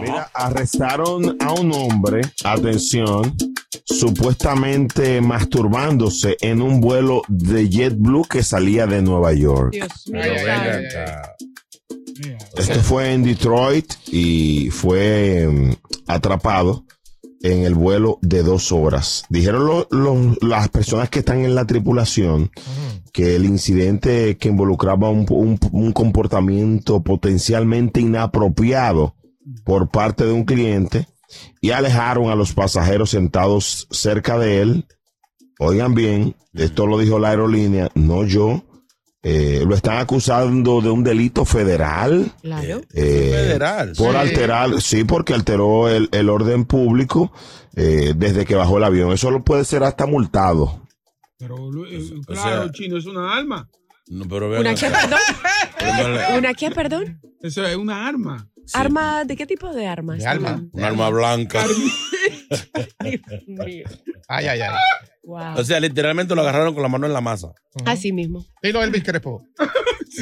Mira, 0.00 0.30
arrestaron 0.34 1.36
a 1.40 1.52
un 1.52 1.72
hombre, 1.72 2.20
atención, 2.44 3.34
supuestamente 3.84 5.20
masturbándose 5.20 6.36
en 6.40 6.62
un 6.62 6.80
vuelo 6.80 7.22
de 7.28 7.68
JetBlue 7.68 8.24
que 8.28 8.42
salía 8.42 8.86
de 8.86 9.02
Nueva 9.02 9.32
York. 9.32 9.72
Dios 9.72 9.88
mío. 10.08 10.22
Ay, 10.22 10.30
ay, 10.30 10.38
santo. 10.38 10.68
ay, 10.70 10.84
ay, 10.94 11.14
ay. 12.24 12.36
Esto 12.56 12.80
fue 12.80 13.12
en 13.12 13.22
Detroit 13.22 13.92
y 14.10 14.70
fue 14.70 15.46
mm, 15.46 15.72
atrapado 16.08 16.84
en 17.42 17.62
el 17.64 17.74
vuelo 17.74 18.18
de 18.22 18.42
dos 18.42 18.72
horas. 18.72 19.24
Dijeron 19.28 19.64
lo- 19.66 19.86
lo- 19.90 20.36
las 20.40 20.68
personas 20.70 21.08
que 21.10 21.20
están 21.20 21.44
en 21.44 21.54
la 21.54 21.64
tripulación 21.66 22.50
que 23.12 23.36
el 23.36 23.44
incidente 23.44 24.36
que 24.36 24.48
involucraba 24.48 25.10
un, 25.10 25.24
un- 25.28 25.58
un 25.70 25.92
comportamiento 25.92 27.00
potencialmente 27.02 28.00
inapropiado 28.00 29.14
por 29.64 29.88
parte 29.90 30.24
de 30.24 30.32
un 30.32 30.44
cliente 30.44 31.06
y 31.60 31.70
alejaron 31.70 32.30
a 32.30 32.34
los 32.34 32.52
pasajeros 32.52 33.10
sentados 33.10 33.86
cerca 33.90 34.38
de 34.38 34.62
él. 34.62 34.86
Oigan 35.58 35.94
bien, 35.94 36.36
esto 36.54 36.86
lo 36.86 36.98
dijo 36.98 37.18
la 37.18 37.30
aerolínea, 37.30 37.90
no 37.94 38.24
yo. 38.24 38.64
Eh, 39.24 39.64
lo 39.66 39.74
están 39.74 39.98
acusando 39.98 40.80
de 40.80 40.90
un 40.90 41.02
delito 41.02 41.44
federal. 41.44 42.30
Claro. 42.40 42.80
eh, 42.94 43.30
Federal. 43.34 43.92
Por 43.98 44.12
Sí. 44.12 44.16
alterar, 44.16 44.80
sí, 44.80 45.02
porque 45.04 45.34
alteró 45.34 45.88
el, 45.88 46.08
el 46.12 46.28
orden 46.30 46.64
público 46.64 47.32
eh, 47.74 48.14
desde 48.16 48.44
que 48.44 48.54
bajó 48.54 48.78
el 48.78 48.84
avión. 48.84 49.12
Eso 49.12 49.30
lo 49.32 49.42
puede 49.42 49.64
ser 49.64 49.82
hasta 49.82 50.06
multado. 50.06 50.86
Pero, 51.36 51.56
eh, 51.86 52.10
O 52.16 52.20
claro, 52.32 52.62
sea- 52.64 52.72
chino, 52.72 52.96
es 52.96 53.06
una 53.06 53.36
arma. 53.36 53.68
No, 54.06 54.24
pero 54.28 54.48
vean 54.48 54.60
¿Una 54.62 54.74
qué, 54.76 54.86
perdón? 54.88 55.18
¿Una 56.38 56.54
qué, 56.54 56.70
perdón? 56.70 57.20
Eso 57.42 57.66
es 57.66 57.76
una 57.76 58.06
arma. 58.06 58.48
Sí. 58.68 58.78
¿Arma? 58.78 59.24
¿De 59.24 59.34
qué 59.34 59.46
tipo 59.46 59.72
de 59.72 59.86
armas? 59.86 60.18
De 60.18 60.26
arma. 60.26 60.62
Un 60.72 60.84
arma 60.84 61.08
blanca. 61.08 61.64
Ay, 64.30 64.46
ay, 64.46 64.60
ay. 64.60 64.70
Wow. 65.22 65.56
O 65.56 65.64
sea, 65.64 65.80
literalmente 65.80 66.34
lo 66.34 66.42
agarraron 66.42 66.74
con 66.74 66.82
la 66.82 66.88
mano 66.88 67.06
en 67.06 67.12
la 67.14 67.20
masa. 67.22 67.52
Así 67.86 68.12
mismo. 68.12 68.44
Dilo 68.62 68.82
Elvis 68.82 69.02
Crespo. 69.04 69.42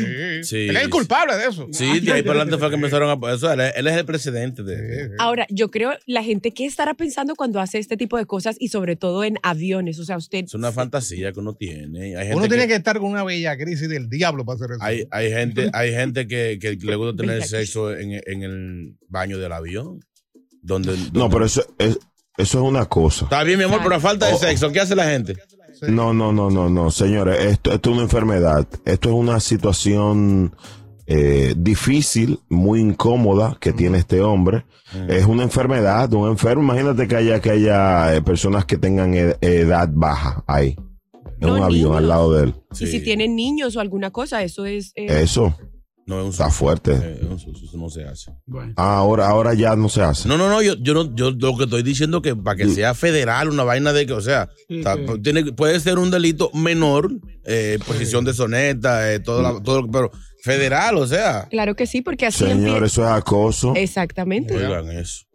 Sí. 0.00 0.44
Sí. 0.44 0.68
Él 0.68 0.76
es 0.76 0.82
el 0.84 0.90
culpable 0.90 1.36
de 1.36 1.46
eso. 1.46 1.66
Sí, 1.72 2.00
de 2.00 2.12
ahí 2.12 2.22
para 2.22 2.40
adelante 2.40 2.58
fue 2.58 2.68
que 2.68 2.74
empezaron 2.76 3.10
a... 3.10 3.32
Eso, 3.34 3.52
él, 3.52 3.60
él 3.74 3.86
es 3.86 3.96
el 3.96 4.04
presidente 4.04 4.62
de... 4.62 5.10
Ahora, 5.18 5.46
yo 5.50 5.70
creo 5.70 5.92
la 6.06 6.22
gente 6.22 6.52
qué 6.52 6.66
estará 6.66 6.94
pensando 6.94 7.34
cuando 7.34 7.60
hace 7.60 7.78
este 7.78 7.96
tipo 7.96 8.16
de 8.16 8.26
cosas 8.26 8.56
y 8.58 8.68
sobre 8.68 8.96
todo 8.96 9.24
en 9.24 9.38
aviones. 9.42 9.98
O 9.98 10.04
sea, 10.04 10.16
usted. 10.16 10.44
Es 10.44 10.54
una 10.54 10.72
fantasía 10.72 11.32
que 11.32 11.40
uno 11.40 11.54
tiene. 11.54 12.16
Hay 12.16 12.26
gente 12.26 12.36
Uno 12.36 12.48
tiene 12.48 12.64
que, 12.64 12.68
que 12.68 12.74
estar 12.76 12.98
con 12.98 13.10
una 13.10 13.24
bella 13.24 13.56
crisis 13.56 13.88
del 13.88 14.08
diablo 14.08 14.44
para 14.44 14.56
hacer 14.56 14.70
eso. 14.72 14.82
hay, 14.82 15.06
hay 15.10 15.30
gente, 15.30 15.70
hay 15.72 15.92
gente 15.92 16.26
que, 16.26 16.58
que 16.60 16.76
le 16.76 16.96
gusta 16.96 17.16
tener 17.22 17.36
Bella 17.36 17.46
sexo 17.46 17.92
en, 17.94 18.20
en 18.26 18.42
el 18.42 18.96
baño 19.08 19.38
del 19.38 19.52
avión. 19.52 20.00
Donde, 20.62 20.96
No, 21.12 21.30
pero 21.30 21.44
eso 21.46 21.64
es, 21.78 21.96
eso 22.36 22.58
es 22.58 22.64
una 22.68 22.86
cosa. 22.86 23.24
Está 23.26 23.42
bien, 23.44 23.58
mi 23.58 23.64
amor, 23.64 23.80
pero 23.82 23.94
a 23.94 24.00
falta 24.00 24.26
de 24.26 24.34
Oh. 24.34 24.38
sexo, 24.38 24.70
¿qué 24.72 24.80
hace 24.80 24.96
la 24.96 25.08
gente? 25.08 25.36
No, 25.88 26.12
no, 26.14 26.32
no, 26.32 26.50
no, 26.50 26.68
no, 26.68 26.90
señores, 26.90 27.44
esto, 27.44 27.72
esto 27.72 27.90
es 27.90 27.94
una 27.94 28.04
enfermedad. 28.04 28.66
Esto 28.84 29.08
es 29.10 29.14
una 29.14 29.40
situación 29.40 30.54
eh, 31.06 31.54
difícil, 31.56 32.40
muy 32.48 32.80
incómoda 32.80 33.56
que 33.60 33.72
tiene 33.72 33.98
este 33.98 34.20
hombre. 34.22 34.64
Es 35.08 35.26
una 35.26 35.42
enfermedad, 35.42 36.12
un 36.14 36.28
enfermo. 36.30 36.62
Imagínate 36.62 37.06
que 37.08 37.16
haya, 37.16 37.40
que 37.40 37.50
haya 37.50 38.14
eh, 38.14 38.22
personas 38.22 38.64
que 38.64 38.78
tengan 38.78 39.14
ed- 39.14 39.36
edad 39.40 39.88
baja 39.92 40.42
ahí. 40.46 40.76
En 41.40 41.48
No, 41.48 41.54
un 41.56 41.62
avión 41.62 41.72
niños. 41.90 41.96
al 41.96 42.08
lado 42.08 42.32
de 42.32 42.44
él. 42.44 42.54
Y 42.80 42.86
si 42.86 43.00
tienen 43.00 43.36
niños 43.36 43.76
o 43.76 43.80
alguna 43.80 44.10
cosa, 44.10 44.42
eso 44.42 44.64
es. 44.64 44.92
eh, 44.96 45.22
Eso 45.22 45.54
No, 46.06 46.18
es 46.20 46.24
un 46.24 46.30
está 46.30 46.50
fuerte. 46.50 46.92
eh, 46.92 47.20
eso, 47.36 47.50
eso 47.50 47.76
no 47.76 47.90
se 47.90 48.04
hace. 48.04 48.30
Ah, 48.76 48.98
ahora, 48.98 49.26
ahora 49.28 49.54
ya 49.54 49.74
no 49.74 49.88
se 49.88 50.02
hace. 50.02 50.28
No, 50.28 50.38
no, 50.38 50.48
no, 50.48 50.62
yo, 50.62 50.74
yo 50.76 50.94
no, 50.94 51.12
yo 51.16 51.32
lo 51.32 51.56
que 51.56 51.64
estoy 51.64 51.82
diciendo 51.82 52.22
que 52.22 52.36
para 52.36 52.56
que 52.56 52.66
Sí. 52.66 52.76
sea 52.76 52.94
federal, 52.94 53.48
una 53.50 53.64
vaina 53.64 53.92
de 53.92 54.06
que, 54.06 54.12
o 54.12 54.20
sea, 54.20 54.48
Sí, 54.68 54.78
está- 54.78 54.94
sí. 54.94 55.02
tiene, 55.22 55.52
puede 55.52 55.80
ser 55.80 55.98
un 55.98 56.12
delito 56.12 56.50
menor, 56.54 57.10
eh, 57.44 57.78
posición 57.84 58.24
deshonesta, 58.24 59.12
eh, 59.12 59.18
todo, 59.18 59.42
la- 59.42 59.60
todo, 59.60 59.82
lo- 59.82 59.90
pero 59.90 60.12
federal, 60.42 60.96
o 60.96 61.08
sea. 61.08 61.48
Claro 61.50 61.74
que 61.74 61.88
sí, 61.88 62.02
porque 62.02 62.26
así 62.26 62.38
Señor, 62.44 62.56
empieza. 62.76 62.84
eso 62.86 63.02
es 63.04 63.10
acoso. 63.10 63.72
Exactamente. 63.74 64.54
Oigan 64.56 64.88
eso. 64.92 65.25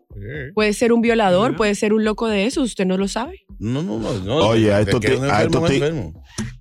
Puede 0.53 0.73
ser 0.73 0.93
un 0.93 1.01
violador, 1.01 1.55
puede 1.55 1.75
ser 1.75 1.93
un 1.93 2.03
loco 2.03 2.27
de 2.27 2.45
eso, 2.45 2.61
usted 2.61 2.85
no 2.85 2.97
lo 2.97 3.07
sabe. 3.07 3.45
No, 3.59 3.81
no, 3.81 3.99
no. 3.99 4.13
no 4.13 4.35
Oye, 4.47 4.73
a 4.73 4.81
estos 4.81 5.03
a. 5.05 5.41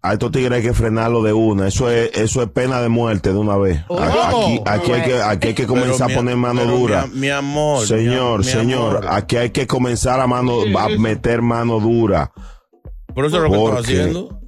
A 0.03 0.17
tigres 0.19 0.53
hay 0.53 0.63
que 0.63 0.73
frenarlo 0.73 1.23
de 1.23 1.33
una. 1.33 1.69
Eso 1.69 1.91
es, 1.91 2.11
eso 2.15 2.43
es 2.43 2.51
pena 2.51 2.81
de 2.81 2.89
muerte 2.89 3.33
de 3.33 3.39
una 3.39 3.57
vez. 3.57 3.81
Oh. 3.89 3.99
Aquí, 3.99 4.61
aquí 4.65 4.93
hay 4.93 5.03
que, 5.03 5.15
aquí 5.23 5.49
hay 5.49 5.55
que 5.55 5.67
comenzar 5.67 6.11
a 6.11 6.15
poner 6.15 6.37
mano 6.37 6.65
dura. 6.65 7.07
Mi, 7.07 7.21
mi 7.21 7.29
amor. 7.31 7.87
Señor, 7.87 8.41
mi- 8.41 8.47
mi 8.47 8.53
señor, 8.53 8.97
amor. 8.99 9.09
aquí 9.11 9.37
hay 9.37 9.51
que 9.51 9.67
comenzar 9.67 10.21
a 10.21 10.27
mano, 10.27 10.61
a 10.79 10.89
meter 10.89 11.43
mano 11.43 11.81
dura. 11.81 12.33
Por 13.15 13.27
eso 13.27 13.37
es 13.37 13.43
lo 13.43 13.51
que 13.51 13.57
Porque- 13.57 13.81
haciendo. 13.81 14.41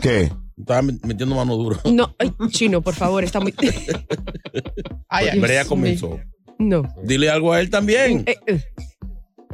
¿Qué? 0.00 0.32
Estaba 0.56 0.82
metiendo 0.82 1.34
mano 1.34 1.56
dura. 1.56 1.78
No, 1.84 2.14
ay, 2.18 2.32
chino, 2.48 2.80
por 2.80 2.94
favor, 2.94 3.24
está 3.24 3.40
muy. 3.40 3.52
Ay, 5.08 5.28
ay. 5.28 5.40
Brea 5.40 5.64
comenzó. 5.64 6.18
No. 6.58 6.82
Dile 7.02 7.30
algo 7.30 7.52
a 7.52 7.60
él 7.60 7.70
también. 7.70 8.24
Eh, 8.26 8.36
eh. 8.46 8.60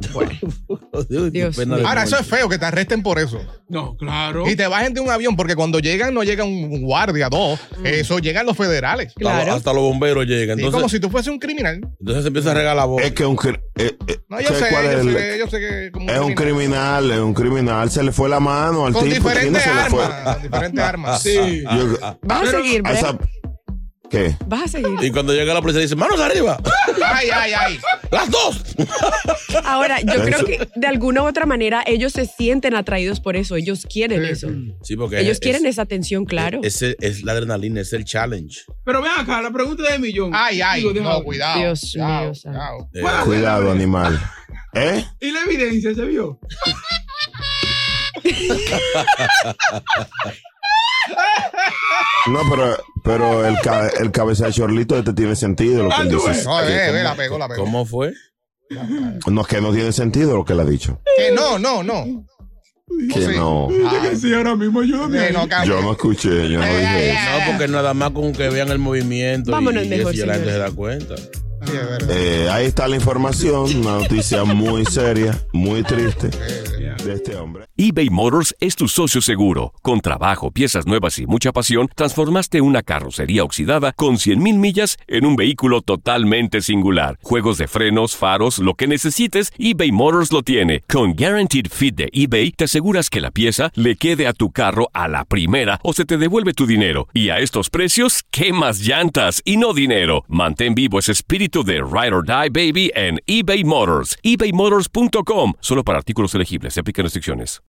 Dios 1.09 1.31
mío. 1.31 1.51
de 1.51 1.85
Ahora, 1.85 2.03
eso 2.03 2.17
es 2.17 2.25
feo 2.25 2.49
que 2.49 2.57
te 2.57 2.65
arresten 2.65 3.03
por 3.03 3.19
eso. 3.19 3.39
No, 3.69 3.95
claro. 3.97 4.49
Y 4.49 4.55
te 4.55 4.65
bajen 4.67 4.93
de 4.95 4.99
un 5.01 5.09
avión, 5.11 5.35
porque 5.35 5.55
cuando 5.55 5.77
llegan, 5.79 6.13
no 6.13 6.23
llega 6.23 6.43
un 6.43 6.81
guardia, 6.81 7.29
dos. 7.29 7.59
Eso 7.83 8.17
llegan 8.17 8.45
los 8.47 8.57
federales. 8.57 9.13
Claro. 9.15 9.53
Hasta 9.53 9.71
los 9.73 9.83
bomberos 9.83 10.25
llegan. 10.25 10.57
Sí, 10.57 10.63
Entonces, 10.63 10.73
como 10.81 10.89
si 10.89 10.99
tú 10.99 11.09
fueses 11.11 11.31
un 11.31 11.37
criminal. 11.39 11.81
entonces 11.99 12.23
se 12.23 12.27
empieza 12.29 12.51
a 12.51 12.53
regalar 12.55 12.87
voz. 12.87 13.01
Es 13.03 13.11
que 13.11 13.25
un, 13.25 13.37
eh, 13.45 13.59
eh, 14.07 14.17
No, 14.27 14.41
yo 14.41 14.47
¿qué- 14.49 14.55
sé, 14.55 14.65
cuál 14.71 14.85
es 14.85 14.91
yo 14.91 14.99
el- 15.01 15.13
sé, 15.15 15.37
yo 15.39 15.47
sé 15.47 15.59
que 15.59 15.91
como 15.91 16.11
Es 16.11 16.19
un 16.19 16.33
criminal, 16.33 17.11
es 17.11 17.19
un 17.19 17.33
criminal. 17.35 17.91
Se 17.91 18.01
le 18.03 18.11
fue 18.11 18.27
la 18.27 18.39
mano 18.39 18.87
al 18.87 18.93
Con 18.93 19.03
tipo. 19.03 19.29
¿quién 19.29 19.53
diferentes 19.53 19.61
se 19.63 19.73
le 19.73 19.81
fue? 19.89 20.03
armas. 20.03 20.33
Con 20.35 20.43
diferentes 20.43 20.83
armas. 20.83 21.21
Sí. 21.31 21.63
Yo- 21.63 22.17
Vas 22.23 22.47
a 22.47 22.51
seguir. 22.51 22.81
¿Qué? 24.11 24.35
Vas 24.45 24.63
a 24.63 24.67
seguir. 24.67 24.89
Y 25.01 25.11
cuando 25.11 25.33
llega 25.33 25.53
la 25.53 25.61
policía 25.61 25.81
dice, 25.81 25.95
manos 25.95 26.19
arriba. 26.19 26.59
Ay, 27.03 27.29
ay, 27.33 27.51
ay. 27.57 27.79
Las 28.11 28.29
dos. 28.29 28.61
Ahora, 29.63 30.01
yo 30.01 30.13
Eso- 30.13 30.23
creo 30.23 30.45
que 30.45 30.67
de 30.75 30.87
alguna 30.87 31.23
u 31.23 31.27
otra 31.27 31.45
manera 31.45 31.81
ellos 31.87 32.11
se 32.11 32.25
sienten 32.25 32.75
atraídos 32.75 33.21
por 33.21 33.37
eso. 33.37 33.55
Ellos 33.55 33.87
quieren 33.89 34.25
eso. 34.25 34.49
Sí, 34.83 34.97
porque 34.97 35.19
Ellos 35.21 35.33
es- 35.33 35.39
quieren 35.39 35.65
esa 35.65 35.83
atención, 35.83 36.25
claro. 36.25 36.59
Ese 36.61 36.97
es 36.99 37.23
la 37.23 37.31
adrenalina, 37.31 37.79
es 37.81 37.93
el 37.93 38.03
challenge. 38.03 38.63
Pero 38.83 39.01
ven 39.01 39.11
acá, 39.17 39.41
la 39.41 39.51
pregunta 39.51 39.89
de 39.89 39.97
millón. 39.97 40.31
Ay, 40.33 40.61
ay. 40.61 40.81
Digo, 40.81 40.93
No, 41.01 41.23
cuidado. 41.23 41.59
Dios 41.59 41.95
mío. 41.95 42.31
Eh, 42.93 43.01
Bueno, 43.01 43.23
Cuidado, 43.25 43.71
animal. 43.71 44.19
¿Eh? 44.73 45.05
¿Y 45.21 45.31
la 45.31 45.41
evidencia 45.43 45.95
se 45.95 46.05
vio? 46.05 46.37
No, 52.27 52.39
pero, 52.49 52.77
pero 53.03 53.45
el, 53.47 53.55
ca- 53.63 53.89
el 53.99 54.11
cabeza 54.11 54.45
de 54.45 54.53
chorlito 54.53 54.95
este 54.97 55.13
tiene 55.13 55.35
sentido 55.35 55.83
lo 55.83 55.89
que 55.89 55.95
él 56.01 56.07
Ah, 56.09 56.13
dice. 56.15 56.27
ves. 56.29 56.45
No, 56.45 56.57
Que 56.59 56.65
ve, 56.65 56.79
como- 56.85 56.93
ve, 56.93 57.03
la 57.03 57.15
pegó, 57.15 57.37
la 57.39 57.47
pegó. 57.47 57.63
¿Cómo 57.63 57.85
fue? 57.85 58.13
No, 59.27 59.43
que 59.43 59.59
no 59.59 59.73
tiene 59.73 59.91
sentido 59.91 60.35
lo 60.37 60.45
que 60.45 60.53
él 60.53 60.59
ha 60.61 60.65
dicho. 60.65 61.01
Que 61.17 61.31
no, 61.33 61.57
no, 61.59 61.83
no. 61.83 62.05
Que 63.13 63.21
Sí. 63.21 63.31
no. 63.35 63.67
Sí, 64.19 64.33
ahora 64.33 64.55
mismo 64.55 64.81
ayúdame. 64.81 65.17
Eh, 65.17 65.21
ahí. 65.27 65.33
no. 65.33 65.63
Yo 65.65 65.81
no 65.81 65.91
escuché, 65.93 66.49
yo 66.49 66.59
no 66.59 66.65
dije 66.65 67.11
eso. 67.11 67.19
No, 67.39 67.51
porque 67.51 67.67
nada 67.67 67.93
más 67.93 68.11
con 68.11 68.33
que 68.33 68.49
vean 68.49 68.69
el 68.69 68.79
movimiento 68.79 69.51
Vámonos 69.51 69.83
y, 69.83 69.87
y 69.87 69.89
ya 70.13 70.25
la 70.25 70.33
gente 70.35 70.51
se 70.51 70.57
da 70.57 70.71
cuenta. 70.71 71.15
Sí. 71.65 71.73
Eh, 72.09 72.49
ahí 72.51 72.65
está 72.65 72.87
la 72.87 72.95
información, 72.95 73.75
una 73.77 73.99
noticia 73.99 74.43
muy 74.43 74.85
seria, 74.85 75.39
muy 75.53 75.83
triste 75.83 76.29
de 77.03 77.13
este 77.13 77.35
hombre. 77.35 77.65
eBay 77.77 78.09
Motors 78.09 78.55
es 78.59 78.75
tu 78.75 78.87
socio 78.87 79.21
seguro. 79.21 79.73
Con 79.81 80.01
trabajo, 80.01 80.51
piezas 80.51 80.85
nuevas 80.85 81.17
y 81.17 81.25
mucha 81.25 81.51
pasión, 81.51 81.89
transformaste 81.95 82.61
una 82.61 82.83
carrocería 82.83 83.43
oxidada 83.43 83.91
con 83.93 84.15
100.000 84.15 84.37
millas 84.57 84.97
en 85.07 85.25
un 85.25 85.35
vehículo 85.35 85.81
totalmente 85.81 86.61
singular. 86.61 87.17
Juegos 87.23 87.57
de 87.57 87.67
frenos, 87.67 88.15
faros, 88.15 88.59
lo 88.59 88.75
que 88.75 88.87
necesites, 88.87 89.51
eBay 89.57 89.91
Motors 89.91 90.31
lo 90.31 90.43
tiene. 90.43 90.83
Con 90.87 91.15
Guaranteed 91.15 91.67
Fit 91.71 91.95
de 91.95 92.09
eBay, 92.11 92.51
te 92.51 92.65
aseguras 92.65 93.09
que 93.09 93.21
la 93.21 93.31
pieza 93.31 93.71
le 93.73 93.95
quede 93.95 94.27
a 94.27 94.33
tu 94.33 94.51
carro 94.51 94.89
a 94.93 95.07
la 95.07 95.25
primera 95.25 95.79
o 95.83 95.93
se 95.93 96.05
te 96.05 96.17
devuelve 96.17 96.53
tu 96.53 96.67
dinero. 96.67 97.07
Y 97.13 97.29
a 97.29 97.39
estos 97.39 97.69
precios, 97.71 98.23
¿qué 98.29 98.53
más 98.53 98.79
llantas 98.79 99.41
y 99.43 99.57
no 99.57 99.73
dinero? 99.73 100.23
Mantén 100.27 100.75
vivo 100.75 100.99
ese 100.99 101.13
espíritu 101.13 101.50
de 101.51 101.83
Ride 101.83 102.13
or 102.13 102.23
Die 102.23 102.49
Baby 102.49 102.89
en 102.95 103.19
eBay 103.25 103.63
Motors. 103.63 104.17
ebaymotors.com. 104.23 105.53
Solo 105.59 105.83
para 105.83 105.97
artículos 105.97 106.33
elegibles. 106.33 106.73
Se 106.73 106.79
aplican 106.79 107.03
restricciones. 107.03 107.59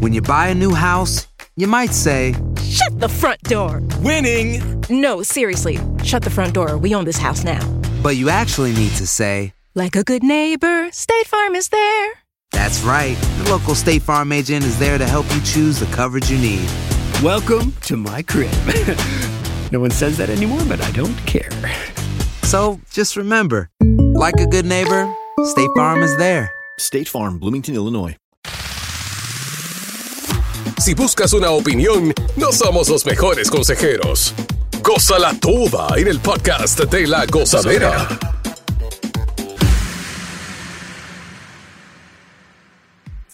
When 0.00 0.14
you 0.14 0.22
buy 0.22 0.48
a 0.48 0.54
new 0.54 0.74
house, 0.74 1.28
you 1.56 1.68
might 1.68 1.92
say, 1.92 2.34
Shut 2.62 2.98
the 3.00 3.08
front 3.08 3.42
door. 3.42 3.82
Winning! 4.02 4.82
No, 4.88 5.22
seriously. 5.22 5.78
Shut 6.02 6.22
the 6.22 6.30
front 6.30 6.54
door. 6.54 6.78
We 6.78 6.94
own 6.94 7.04
this 7.04 7.18
house 7.18 7.44
now. 7.44 7.60
But 8.02 8.16
you 8.16 8.30
actually 8.30 8.72
need 8.72 8.92
to 8.96 9.06
say, 9.06 9.52
Like 9.74 9.96
a 9.96 10.02
good 10.02 10.22
neighbor, 10.22 10.90
State 10.92 11.26
Farm 11.26 11.54
is 11.54 11.68
there. 11.68 12.12
That's 12.50 12.82
right. 12.82 13.14
The 13.44 13.50
local 13.50 13.74
State 13.74 14.02
Farm 14.02 14.32
agent 14.32 14.64
is 14.64 14.78
there 14.78 14.96
to 14.96 15.06
help 15.06 15.26
you 15.34 15.40
choose 15.42 15.78
the 15.78 15.86
coverage 15.94 16.30
you 16.30 16.38
need. 16.38 16.66
Welcome 17.22 17.74
to 17.82 17.96
my 17.98 18.22
crib. 18.22 18.50
no 19.70 19.80
one 19.80 19.90
says 19.90 20.16
that 20.18 20.30
anymore, 20.30 20.60
but 20.68 20.80
I 20.80 20.90
don't 20.92 21.16
care. 21.26 21.50
So 22.42 22.80
just 22.90 23.16
remember, 23.16 23.70
like 24.14 24.40
a 24.40 24.46
good 24.46 24.66
neighbor, 24.66 25.12
State 25.44 25.70
Farm 25.76 26.02
is 26.02 26.16
there. 26.16 26.52
State 26.78 27.08
Farm, 27.08 27.38
Bloomington, 27.38 27.74
Illinois. 27.74 28.16
Si 30.78 30.94
buscas 30.94 31.34
una 31.34 31.50
opinión, 31.50 32.14
no 32.36 32.52
somos 32.52 32.88
los 32.88 33.04
mejores 33.04 33.50
consejeros. 33.50 34.34
Gózala 34.82 35.34
toda 35.38 35.98
en 35.98 36.08
el 36.08 36.18
podcast 36.20 36.80
de 36.80 37.06
la 37.06 37.26
gozadera. 37.26 38.08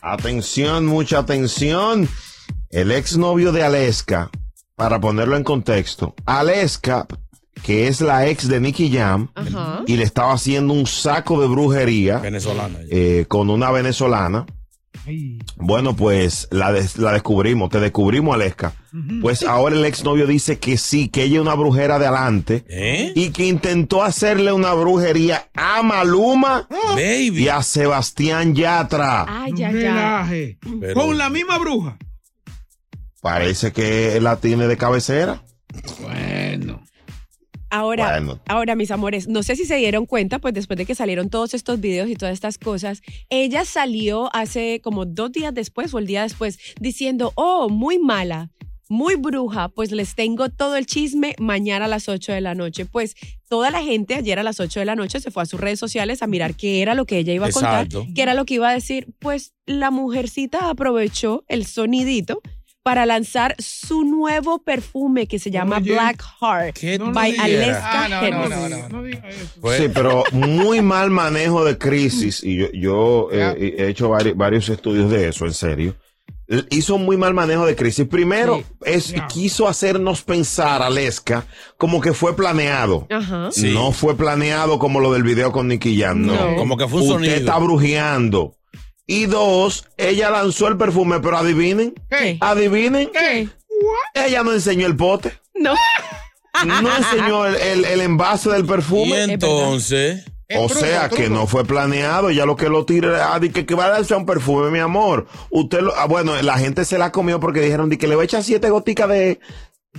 Atención, 0.03 0.87
mucha 0.87 1.19
atención. 1.19 2.09
El 2.71 2.91
exnovio 2.91 3.53
de 3.53 3.63
Aleska, 3.63 4.31
para 4.77 5.01
ponerlo 5.01 5.37
en 5.37 5.45
contexto, 5.45 6.15
Aleska, 6.27 7.07
que 7.63 7.89
es 7.89 8.01
la 8.03 8.27
ex 8.29 8.47
de 8.49 8.61
Nicky 8.61 8.91
Jam, 8.93 9.29
Ajá. 9.35 9.83
y 9.87 9.97
le 9.97 10.05
estaba 10.05 10.33
haciendo 10.35 10.75
un 10.75 10.87
saco 10.87 11.41
de 11.41 11.49
brujería 11.49 12.19
Venezolana. 12.19 12.79
eh, 12.91 13.25
con 13.27 13.49
una 13.51 13.71
venezolana. 13.71 14.47
Bueno, 15.57 15.95
pues 15.95 16.49
la, 16.51 16.73
des- 16.73 16.99
la 16.99 17.13
descubrimos, 17.13 17.71
te 17.71 17.79
descubrimos, 17.79 18.35
Aleska. 18.35 18.73
Pues 19.23 19.43
ahora 19.45 19.77
el 19.77 19.85
exnovio 19.85 20.27
dice 20.27 20.59
que 20.59 20.77
sí, 20.79 21.09
que 21.09 21.25
ella 21.25 21.37
es 21.37 21.43
una 21.43 21.55
brujera 21.55 21.99
de 21.99 22.07
adelante 22.07 22.65
¿Eh? 22.69 23.13
y 23.15 23.29
que 23.31 23.47
intentó 23.47 24.03
hacerle 24.03 24.53
una 24.53 24.73
brujería 24.75 25.49
a 25.55 25.83
Maluma 25.83 26.67
Baby. 26.95 27.45
y 27.45 27.49
a 27.49 27.63
Sebastián 27.63 28.55
Yatra. 28.55 29.27
Ay, 29.29 29.53
ya, 29.55 29.71
ya. 29.71 29.79
Relaje. 29.79 30.59
Pero- 30.81 30.95
Con 31.01 31.17
la 31.19 31.31
misma 31.31 31.59
bruja. 31.59 31.99
Parece 33.27 33.73
que 33.73 34.21
la 34.21 34.37
tiene 34.41 34.69
de 34.69 34.77
cabecera. 34.77 35.43
Bueno. 36.01 36.81
Ahora, 37.71 38.13
Bueno. 38.21 38.41
ahora, 38.47 38.77
mis 38.77 38.93
amores, 38.93 39.27
no 39.27 39.43
sé 39.43 39.57
si 39.57 39.65
se 39.65 39.75
dieron 39.77 40.07
cuenta, 40.07 40.39
pues 40.39 40.55
después 40.55 40.77
de 40.79 40.87
que 40.87 40.95
salieron 40.95 41.29
todos 41.29 41.53
estos 41.53 41.81
videos 41.81 42.09
y 42.09 42.15
todas 42.15 42.33
estas 42.33 42.57
cosas, 42.57 43.03
ella 43.29 43.65
salió 43.65 44.31
hace 44.35 44.81
como 44.81 45.05
dos 45.05 45.33
días 45.33 45.53
después 45.53 45.93
o 45.93 45.99
el 45.99 46.07
día 46.07 46.23
después 46.23 46.59
diciendo, 46.81 47.33
oh, 47.35 47.69
muy 47.69 47.99
mala, 47.99 48.51
muy 48.89 49.17
bruja, 49.17 49.69
pues 49.71 49.91
les 49.91 50.15
tengo 50.15 50.49
todo 50.49 50.77
el 50.77 50.87
chisme 50.87 51.35
mañana 51.41 51.87
a 51.87 51.89
las 51.89 52.09
8 52.09 52.33
de 52.33 52.41
la 52.41 52.55
noche. 52.55 52.87
Pues 52.87 53.17
toda 53.49 53.73
la 53.73 53.83
gente 53.83 54.15
ayer 54.15 54.39
a 54.39 54.45
las 54.45 54.61
8 54.61 54.79
de 54.79 54.87
la 54.87 54.95
noche 54.95 55.19
se 55.19 55.33
fue 55.33 55.43
a 55.43 55.47
sus 55.47 55.59
redes 55.59 55.81
sociales 55.81 56.23
a 56.23 56.29
mirar 56.29 56.55
qué 56.55 56.81
era 56.83 56.95
lo 56.95 57.05
que 57.05 57.19
ella 57.19 57.33
iba 57.33 57.47
a 57.47 57.49
Exacto. 57.49 57.99
contar, 57.99 58.15
qué 58.15 58.23
era 58.23 58.35
lo 58.35 58.45
que 58.45 58.55
iba 58.55 58.69
a 58.69 58.73
decir. 58.75 59.09
Pues 59.19 59.55
la 59.67 59.91
mujercita 59.91 60.71
aprovechó 60.71 61.45
el 61.49 61.67
sonidito 61.67 62.41
para 62.87 63.05
lanzar 63.05 63.57
su 63.59 64.05
nuevo 64.05 64.61
perfume 64.61 65.27
que 65.27 65.41
se 65.41 65.51
llama 65.51 65.79
Oye. 65.79 65.91
Black 65.95 66.23
Heart 66.41 66.79
¿Qué 66.79 66.99
tú 67.01 67.11
by? 67.13 67.37
Aleska 67.37 68.05
Ah, 68.05 68.09
no, 68.09 68.21
no, 68.21 68.27
Hennessy. 68.45 68.71
no, 68.71 68.79
no. 68.79 68.89
No 68.91 69.03
diga 69.03 69.29
eso. 69.29 69.47
Pues- 69.61 69.79
Sí, 69.83 69.89
pero 69.93 70.23
muy 70.31 70.83
mal 70.83 71.11
manejo 71.11 71.65
de 71.65 71.77
crisis. 71.79 72.45
Y 72.45 72.57
yo, 72.59 72.67
yo 72.73 73.29
eh, 73.33 73.75
he 73.77 73.89
hecho 73.89 74.09
vari- 74.09 74.35
varios 74.37 74.69
estudios 74.69 75.11
de 75.11 75.29
eso, 75.31 75.47
en 75.47 75.55
serio. 75.55 75.97
Hizo 76.71 76.97
muy 76.97 77.17
mal 77.17 77.35
manejo 77.35 77.67
de 77.67 77.75
crisis. 77.75 78.07
Primero, 78.07 78.63
es, 78.85 79.13
quiso 79.29 79.67
hacernos 79.67 80.23
pensar, 80.23 80.81
Aleska, 80.81 81.45
como 81.77 82.01
que 82.01 82.13
fue 82.13 82.37
planeado. 82.37 83.09
Ajá. 83.11 83.49
Sí. 83.51 83.73
No 83.75 83.91
fue 83.91 84.17
planeado 84.17 84.79
como 84.79 85.01
lo 85.01 85.13
del 85.13 85.25
video 85.25 85.51
con 85.51 85.67
Nicky 85.67 86.01
Jam, 86.01 86.25
no. 86.25 86.51
No. 86.53 86.55
Como 86.57 86.77
que 86.77 86.87
fue 86.87 87.01
un 87.01 87.07
Usted 87.07 87.15
sonido. 87.17 87.35
está 87.35 87.59
brujeando. 87.59 88.55
Y 89.07 89.27
dos, 89.27 89.89
ella 89.97 90.31
lanzó 90.31 90.69
el 90.69 90.77
perfume, 90.77 91.21
pero 91.21 91.37
adivinen, 91.39 91.95
¿Qué? 92.11 92.39
adivinen, 92.41 93.11
¿Qué? 93.13 93.49
ella 94.15 94.43
no 94.43 94.53
enseñó 94.53 94.87
el 94.87 94.97
pote, 94.97 95.33
No. 95.55 95.75
no 96.65 96.97
enseñó 96.97 97.47
el, 97.47 97.55
el- 97.57 97.85
el 97.85 98.01
envase 98.01 98.51
del 98.51 98.65
Y 98.65 98.69
perfume. 98.69 99.23
entonces, 99.25 100.25
Es 100.49 100.59
O 100.59 100.67
truco, 100.69 100.81
sea 100.81 101.09
que 101.09 101.29
no 101.29 101.49
fue 101.49 101.65
planeado, 101.65 102.31
ya 102.31 102.47
lo 102.47 102.55
que 102.55 102.69
lo 102.69 102.85
tira, 102.85 103.35
ah, 103.35 103.41
di 103.41 103.51
que, 103.51 103.67
que 103.67 103.75
va 103.75 103.87
a 103.87 103.89
darse 103.91 104.15
un 104.15 104.27
perfume, 104.27 104.71
mi 104.71 104.79
amor. 104.79 105.27
Usted 105.51 105.81
lo, 105.81 105.93
ah, 105.97 106.07
bueno, 106.07 106.41
la 106.41 106.57
gente 106.59 106.85
se 106.85 106.99
la 106.99 107.11
comió 107.11 107.41
porque 107.41 107.61
dijeron 107.61 107.89
di 107.91 107.97
que 107.97 108.07
le 108.07 108.15
va 108.15 108.23
a 108.23 108.27
echar 108.27 108.45
siete 108.45 108.71
goticas 108.71 109.09
de, 109.09 109.41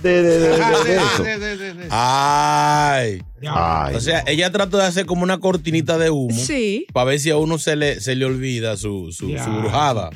de, 0.02 0.22
de, 0.22 0.22
de- 0.22 0.38
de- 0.38 0.48
de 0.48 0.84
de- 0.84 0.96
eso. 0.96 1.22
de- 1.22 1.38
de- 1.38 1.56
de- 1.56 1.74
de- 1.74 1.88
ay. 1.90 3.22
Ay, 3.50 3.94
O 3.94 4.00
sea, 4.00 4.24
ella 4.26 4.50
trató 4.50 4.78
de 4.78 4.84
hacer 4.84 5.06
como 5.06 5.22
una 5.22 5.38
cortinita 5.38 5.96
de 5.98 6.10
humo. 6.10 6.36
Sí. 6.38 6.86
Para 6.92 7.04
ver 7.10 7.20
si 7.20 7.30
a 7.30 7.36
uno 7.36 7.58
se 7.58 7.76
le, 7.76 8.00
se 8.00 8.14
le 8.16 8.24
olvida 8.24 8.76
su, 8.76 9.12
su, 9.12 9.28
su 9.38 9.50
brujada. 9.50 10.10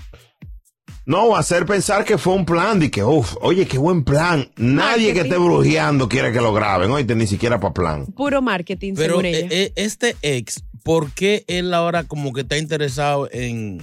no, 1.07 1.37
hacer 1.37 1.67
pensar 1.67 2.05
que 2.05 2.19
fue 2.19 2.33
un 2.35 2.45
plan, 2.45 2.79
di 2.81 2.89
que, 2.91 3.03
uff, 3.05 3.37
oye, 3.41 3.67
qué 3.67 3.79
buen 3.79 4.05
plan. 4.05 4.51
Nadie 4.57 5.13
que 5.13 5.21
esté 5.21 5.37
brujeando 5.37 6.09
quiere 6.09 6.33
que 6.33 6.41
lo 6.41 6.53
graben, 6.53 6.91
oíste, 6.91 7.15
ni 7.15 7.27
siquiera 7.27 7.59
para 7.61 7.75
plan. 7.75 8.07
Puro 8.07 8.43
marketing, 8.43 8.95
Pero 8.97 9.15
según 9.15 9.27
ella. 9.27 9.39
eh, 9.39 9.49
eh, 9.51 9.73
este 9.77 10.17
ex, 10.23 10.63
¿por 10.85 11.11
qué 11.13 11.45
él 11.49 11.73
ahora 11.75 12.05
como 12.05 12.33
que 12.33 12.43
está 12.43 12.57
interesado 12.59 13.29
en, 13.33 13.81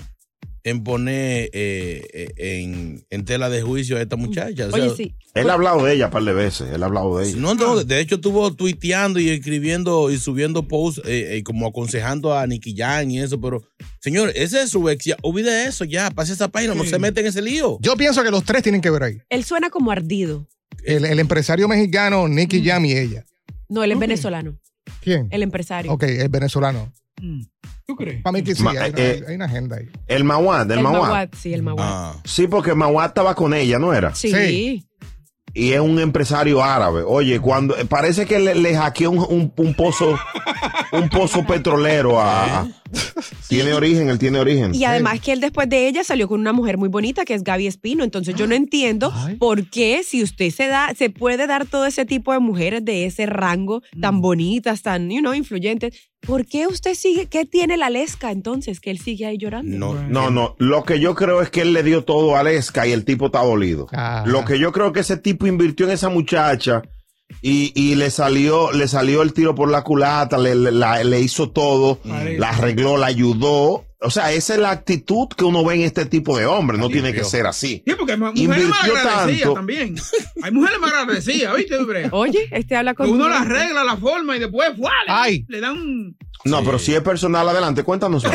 en 0.64 0.84
poner 0.84 1.50
eh, 1.54 2.06
eh, 2.14 2.34
en, 2.38 3.06
en 3.10 3.26
tela 3.26 3.50
de 3.50 3.62
juicio 3.62 3.98
a 3.98 4.02
esta 4.02 4.16
muchacha. 4.16 4.68
O 4.68 4.72
sea, 4.72 4.84
Oye, 4.84 4.96
sí. 4.96 5.16
Él 5.34 5.50
ha 5.50 5.54
hablado 5.54 5.86
de 5.86 5.94
ella 5.94 6.06
un 6.06 6.12
par 6.12 6.24
de 6.24 6.34
veces. 6.34 6.74
Él 6.74 6.84
ha 6.84 6.88
hablado 6.88 7.18
de 7.18 7.30
ella. 7.30 7.38
No, 7.38 7.54
no, 7.56 7.84
de 7.84 8.00
hecho 8.00 8.16
estuvo 8.16 8.54
tuiteando 8.54 9.20
y 9.20 9.30
escribiendo 9.30 10.12
y 10.12 10.18
subiendo 10.18 10.68
posts 10.68 11.02
eh, 11.06 11.38
eh, 11.38 11.44
como 11.44 11.68
aconsejando 11.68 12.36
a 12.36 12.46
Nicky 12.48 12.76
Jam 12.76 13.10
y 13.10 13.20
eso, 13.20 13.40
pero 13.40 13.64
señor, 14.00 14.32
ese 14.36 14.64
es 14.64 14.72
su 14.72 14.88
ex, 14.90 15.06
ya, 15.06 15.18
olvide 15.22 15.66
eso, 15.66 15.86
ya, 15.86 16.12
pase 16.12 16.34
esa 16.34 16.48
página, 16.48 16.76
no 16.76 16.84
se 16.84 17.00
mete 17.00 17.22
en 17.22 17.28
ese 17.28 17.42
lío. 17.42 17.78
Yo 17.82 17.96
pienso 17.96 18.24
que 18.24 18.32
los 18.32 18.44
tres 18.44 18.64
tienen 18.64 18.82
que 18.82 18.90
ver 18.90 19.04
ahí. 19.04 19.22
Él 19.30 19.44
suena 19.44 19.70
como 19.70 19.92
ardido. 19.92 20.48
El, 20.84 21.06
el 21.06 21.20
empresario 21.20 21.68
mexicano, 21.68 22.28
Nicky 22.28 22.64
Jam 22.64 22.86
y 22.86 22.94
ella. 22.94 23.26
No, 23.68 23.84
él 23.84 23.92
es 23.92 24.00
venezolano. 24.00 24.58
¿Quién? 25.02 25.28
El 25.32 25.44
empresario. 25.44 25.92
Ok, 25.92 26.04
el 26.04 26.30
venezolano. 26.30 26.92
¿Tú 27.86 27.96
crees? 27.96 28.22
Para 28.22 28.34
mí 28.34 28.44
que 28.44 28.54
sí, 28.56 28.64
Ma- 28.64 28.72
hay, 28.72 28.94
eh, 28.96 29.24
hay 29.28 29.36
una 29.36 29.46
agenda 29.46 29.78
ahí. 29.78 29.90
El 30.08 30.24
Mawad, 30.24 30.70
el, 30.72 30.78
El 30.80 30.84
Mawad. 30.84 31.02
Mawad, 31.02 31.30
sí, 31.38 31.54
el 31.54 31.64
Mawad. 31.64 32.16
Sí, 32.24 32.48
porque 32.48 32.74
Mawad 32.76 33.08
estaba 33.08 33.36
con 33.36 33.54
ella, 33.54 33.80
¿no 33.80 33.94
era? 33.94 34.14
Sí. 34.16 34.86
Y 35.54 35.72
es 35.72 35.80
un 35.80 36.00
empresario 36.00 36.64
árabe. 36.64 37.02
Oye, 37.06 37.40
cuando 37.40 37.76
parece 37.90 38.28
que 38.28 38.38
le, 38.40 38.54
le 38.54 38.76
hackeó 38.78 39.10
un, 39.10 39.18
un- 39.20 39.54
un 39.58 39.74
pozo, 39.74 40.16
un 40.92 41.10
pozo 41.10 41.44
petrolero 41.46 42.22
a. 42.22 42.68
Tiene 43.48 43.74
origen, 43.74 44.10
él 44.10 44.20
tiene 44.20 44.40
origen. 44.40 44.76
Y 44.76 44.84
además 44.84 45.20
que 45.22 45.32
él 45.32 45.40
después 45.42 45.68
de 45.70 45.88
ella 45.88 46.04
salió 46.04 46.28
con 46.28 46.40
una 46.40 46.54
mujer 46.54 46.78
muy 46.78 46.90
bonita 46.90 47.26
que 47.26 47.34
es 47.34 47.44
Gaby 47.44 47.68
Espino. 47.68 48.04
Entonces 48.04 48.36
yo 48.36 48.46
no 48.48 48.54
entiendo 48.56 49.12
por 49.40 49.70
qué 49.70 50.04
si 50.04 50.22
usted 50.24 50.52
se 50.52 50.68
da, 50.68 50.94
se 50.96 51.10
puede 51.10 51.48
dar 51.48 51.66
todo 51.66 51.86
ese 51.86 52.06
tipo 52.06 52.32
de 52.32 52.40
mujeres 52.40 52.86
de 52.86 53.06
ese 53.06 53.26
rango 53.26 53.82
Mm. 53.96 54.02
tan 54.02 54.22
bonitas, 54.22 54.82
tan, 54.84 55.10
you 55.10 55.20
know, 55.20 55.34
influyentes. 55.34 56.10
¿Por 56.22 56.46
qué 56.46 56.68
usted 56.68 56.94
sigue? 56.96 57.28
¿Qué 57.28 57.46
tiene 57.46 57.78
la 57.78 57.90
lesca 57.90 58.32
entonces 58.32 58.80
que 58.80 58.92
él 58.92 59.00
sigue 59.00 59.26
ahí 59.26 59.38
llorando? 59.38 59.78
No, 59.78 59.94
no, 60.08 60.30
no. 60.30 60.56
Lo 60.60 60.84
que 60.84 61.00
yo 61.00 61.16
creo 61.16 61.42
es 61.42 61.50
que 61.50 61.62
él 61.62 61.74
le 61.74 61.82
dio 61.82 62.04
todo 62.04 62.36
a 62.36 62.44
Lesca 62.44 62.86
y 62.86 62.92
el 62.92 63.06
tipo 63.06 63.28
está 63.28 63.42
dolido. 63.44 63.88
Lo 64.26 64.44
que 64.46 64.60
yo 64.60 64.72
creo 64.72 64.92
que 64.92 65.00
ese 65.00 65.16
tipo 65.18 65.48
invirtió 65.48 65.86
en 65.86 65.94
esa 65.94 66.10
muchacha 66.10 66.82
y, 67.42 67.72
y 67.76 67.96
le 67.96 68.10
salió, 68.12 68.72
le 68.72 68.88
salió 68.88 69.22
el 69.22 69.34
tiro 69.34 69.56
por 69.56 69.70
la 69.72 69.84
culata, 69.84 70.38
le, 70.38 70.56
le- 70.56 70.72
la- 70.72 71.04
le 71.04 71.20
hizo 71.22 71.50
todo, 71.52 72.00
la 72.04 72.50
arregló, 72.50 72.98
la 72.98 73.08
ayudó. 73.08 73.86
O 74.02 74.10
sea, 74.12 74.32
esa 74.32 74.54
es 74.54 74.60
la 74.62 74.72
actitud 74.72 75.28
que 75.36 75.44
uno 75.44 75.66
ve 75.66 75.76
en 75.76 75.82
este 75.82 76.06
tipo 76.06 76.38
de 76.38 76.46
hombres. 76.46 76.80
No 76.80 76.88
tiene 76.90 77.12
que 77.12 77.26
ser 77.26 77.46
así. 77.46 77.84
Sí, 77.86 77.94
porque 77.98 78.14
hay 78.14 78.18
mujeres 78.18 78.48
más 78.48 78.58
Invirtió 78.62 78.96
agradecidas 78.98 79.40
tanto. 79.42 79.54
también. 79.56 79.96
Hay 80.42 80.52
mujeres 80.52 80.80
más 80.80 80.94
agradecidas, 80.94 81.56
¿viste, 81.58 81.78
Brea? 81.84 82.08
Oye, 82.14 82.48
este 82.52 82.78
habla 82.78 82.94
con. 82.94 83.10
Uno 83.10 83.28
la 83.28 83.42
arregla, 83.42 83.84
la 83.84 83.98
forma 83.98 84.38
y 84.38 84.40
después 84.40 84.70
¡fua! 84.78 84.92
le- 85.06 85.14
Ay. 85.14 85.46
le 85.50 85.60
dan 85.60 85.78
un. 85.78 86.18
No, 86.46 86.64
pero 86.64 86.80
si 86.80 86.96
es 86.96 87.02
personal, 87.02 87.50
adelante, 87.50 87.84
cuéntanos. 87.84 88.24
más. 88.24 88.34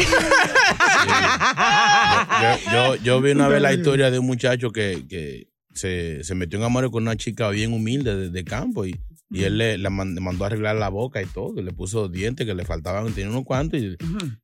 Yo, 2.43 2.73
yo, 2.73 2.97
yo 2.97 3.21
vi 3.23 3.31
una 3.33 3.49
vez 3.49 3.63
la 3.63 3.73
historia 3.73 4.11
de 4.11 4.19
un 4.19 4.27
muchacho 4.27 4.71
que, 4.71 5.05
que 5.09 5.49
se, 5.75 6.25
se 6.25 6.35
metió 6.35 6.59
en 6.59 6.65
amor 6.65 6.91
con 6.91 7.03
una 7.03 7.17
chica 7.17 7.49
bien 7.51 7.73
humilde 7.73 8.17
de, 8.17 8.31
de 8.31 8.45
campo 8.45 8.85
y, 8.87 8.99
y 9.31 9.43
él 9.45 9.59
le, 9.59 9.79
la 9.79 9.91
le 9.91 10.21
mandó 10.21 10.45
a 10.45 10.47
arreglar 10.47 10.77
la 10.77 10.89
boca 10.89 11.21
y 11.23 11.27
todo, 11.27 11.55
y 11.59 11.63
le 11.63 11.73
puso 11.73 12.09
dientes 12.09 12.47
que 12.47 12.55
le 12.55 12.65
faltaban, 12.65 13.13
tenía 13.13 13.31
unos 13.31 13.45
cuantos 13.45 13.81
y, 13.81 13.97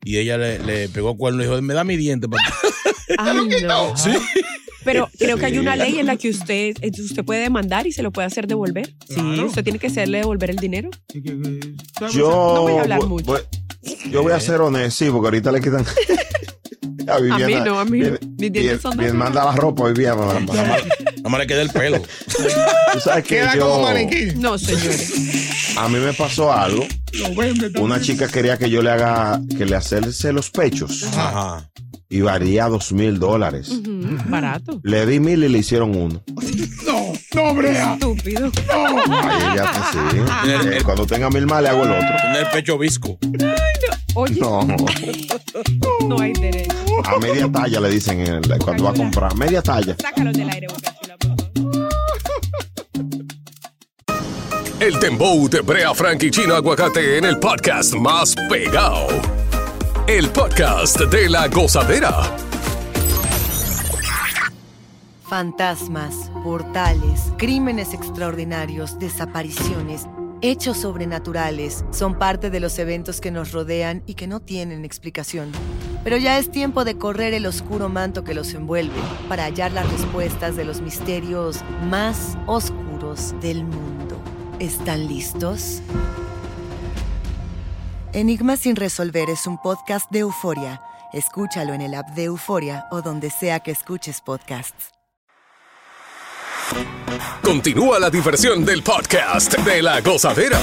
y 0.05 0.19
ella 0.19 0.37
le, 0.39 0.59
le 0.59 0.89
pegó 0.89 1.17
cuerno 1.17 1.43
y 1.43 1.47
dijo, 1.47 1.61
me 1.63 1.75
da 1.75 1.85
mi 1.85 1.97
diente. 1.97 2.29
papá". 2.29 2.43
Ay, 3.19 3.63
no. 3.67 3.97
Sí. 3.97 4.11
Pero 4.85 5.09
creo 5.19 5.37
que 5.37 5.47
hay 5.47 5.59
una 5.59 5.77
ley 5.77 5.99
en 5.99 6.07
la 6.07 6.17
que 6.17 6.31
usted, 6.31 6.75
eh, 6.81 6.91
usted 6.99 7.25
puede 7.25 7.43
demandar 7.43 7.87
y 7.87 7.93
se 7.93 8.03
lo 8.03 8.11
puede 8.13 8.27
hacer 8.27 8.47
devolver. 8.47 8.95
Sí, 9.09 9.21
usted 9.45 9.63
tiene 9.63 9.79
que 9.79 9.89
hacerle 9.89 10.19
devolver 10.19 10.51
el 10.51 10.57
dinero. 10.57 10.91
Yo, 12.13 12.53
No 12.55 12.63
voy 12.63 12.73
a 12.79 12.81
hablar 12.83 12.99
voy- 13.01 13.09
mucho. 13.09 13.27
voy- 13.27 13.41
yo 14.11 14.23
voy 14.23 14.33
a 14.33 14.41
ser 14.41 14.61
honesto, 14.61 15.05
sí, 15.05 15.11
porque 15.11 15.27
ahorita 15.29 15.53
le 15.53 15.61
quitan. 15.61 15.85
a 17.09 17.19
Viviana. 17.19 17.47
mí 17.47 17.55
no, 17.65 17.79
a 17.81 17.85
mí 17.85 17.99
Mis 18.01 18.09
dientes 18.39 18.63
bien- 18.63 18.81
son 18.81 18.97
de 18.97 19.05
bien, 19.05 19.17
oro. 19.17 19.25
manda 19.25 19.45
la 19.45 19.53
ropa 19.53 19.85
hoy 19.85 19.93
Viviana. 19.93 20.41
Nada 20.41 20.77
más 21.31 21.41
le 21.41 21.47
queda 21.47 21.63
el 21.63 21.71
pelo. 21.71 22.01
Tú 22.93 23.01
sabes 23.01 23.25
que 23.25 23.37
Queda 23.37 23.55
yo- 23.57 23.69
como 23.71 23.83
maniquí. 23.85 24.33
No, 24.37 24.59
señores. 24.59 25.13
A 25.77 25.89
mí 25.89 25.99
me 25.99 26.13
pasó 26.13 26.53
algo. 26.53 26.87
Una 27.81 28.01
chica 28.01 28.29
quería 28.29 28.57
que 28.59 28.69
yo 28.71 28.83
le 28.83 28.91
haga, 28.91 29.41
que 29.57 29.65
le 29.65 29.77
hacerse 29.77 30.33
los 30.33 30.51
pechos. 30.51 31.05
Ajá. 31.17 31.69
Y 32.13 32.23
varía 32.23 32.67
dos 32.67 32.93
mil 32.93 33.21
dólares. 33.21 33.71
Barato. 34.29 34.81
Le 34.83 35.07
di 35.07 35.21
mil 35.21 35.45
y 35.45 35.49
le 35.49 35.59
hicieron 35.59 35.95
uno. 35.95 36.23
No, 36.85 37.13
no, 37.35 37.55
Brea. 37.55 37.95
Estúpido. 37.95 38.51
Ahí 38.69 39.43
ella 39.53 39.65
está 39.65 39.89
así. 39.91 39.99
Eh, 40.77 40.83
Cuando 40.85 41.07
tenga 41.07 41.31
mil 41.31 41.47
más 41.47 41.63
le 41.63 41.69
hago 41.69 41.85
el 41.85 41.91
otro. 41.93 42.09
Tiene 42.21 42.39
el 42.41 42.47
pecho 42.49 42.77
visco. 42.79 43.17
Oye, 44.15 44.41
No, 44.41 44.67
no 46.09 46.21
hay 46.21 46.33
derecho. 46.33 46.75
a 47.05 47.19
media 47.21 47.51
talla 47.51 47.81
le 47.81 47.91
dicen 47.91 48.21
el- 48.21 48.59
cuando 48.59 48.85
va 48.85 48.91
a 48.91 48.95
comprar. 48.95 49.37
Media 49.37 49.63
talla. 49.63 49.95
Sácalo 50.01 50.33
del 50.33 50.51
aire, 50.51 50.67
Boca 50.69 50.93
El 54.81 54.99
Dembow 54.99 55.47
de 55.47 55.61
Brea 55.61 55.93
Frank 55.93 56.23
y 56.23 56.31
Chino 56.31 56.55
Aguacate 56.55 57.19
en 57.19 57.27
el 57.27 57.39
podcast 57.39 57.95
más 57.97 58.35
pegado. 58.49 59.09
El 60.07 60.31
podcast 60.31 60.99
de 60.99 61.29
la 61.29 61.49
gozadera. 61.49 62.35
Fantasmas, 65.29 66.31
portales, 66.43 67.31
crímenes 67.37 67.93
extraordinarios, 67.93 68.99
desapariciones, 68.99 70.07
hechos 70.41 70.79
sobrenaturales 70.79 71.85
son 71.91 72.15
parte 72.15 72.49
de 72.49 72.61
los 72.61 72.79
eventos 72.79 73.21
que 73.21 73.31
nos 73.31 73.53
rodean 73.53 74.03
y 74.07 74.15
que 74.15 74.27
no 74.27 74.41
tienen 74.41 74.87
explicación. 74.87 75.53
Pero 76.05 76.17
ya 76.17 76.39
es 76.39 76.51
tiempo 76.51 76.87
de 76.87 76.97
correr 76.97 77.35
el 77.35 77.45
oscuro 77.45 77.91
manto 77.91 78.25
que 78.25 78.33
los 78.33 78.55
envuelve 78.55 78.99
para 79.29 79.45
hallar 79.45 79.73
las 79.73 79.93
respuestas 79.93 80.57
de 80.57 80.65
los 80.65 80.81
misterios 80.81 81.59
más 81.91 82.39
oscuros 82.47 83.35
del 83.43 83.65
mundo. 83.65 84.00
¿Están 84.61 85.09
listos? 85.09 85.81
Enigma 88.13 88.59
sin 88.59 88.77
resolver 88.77 89.31
es 89.31 89.47
un 89.47 89.57
podcast 89.57 90.11
de 90.11 90.19
euforia. 90.19 90.83
Escúchalo 91.15 91.73
en 91.73 91.81
el 91.81 91.95
app 91.95 92.11
de 92.11 92.25
Euforia 92.25 92.85
o 92.91 93.01
donde 93.01 93.31
sea 93.31 93.61
que 93.61 93.71
escuches 93.71 94.21
podcasts. 94.21 94.91
Continúa 97.43 97.99
la 97.99 98.11
diversión 98.11 98.67
del 98.67 98.83
podcast 98.83 99.57
de 99.61 99.83
la 99.83 100.03
gozadera. 100.03 100.61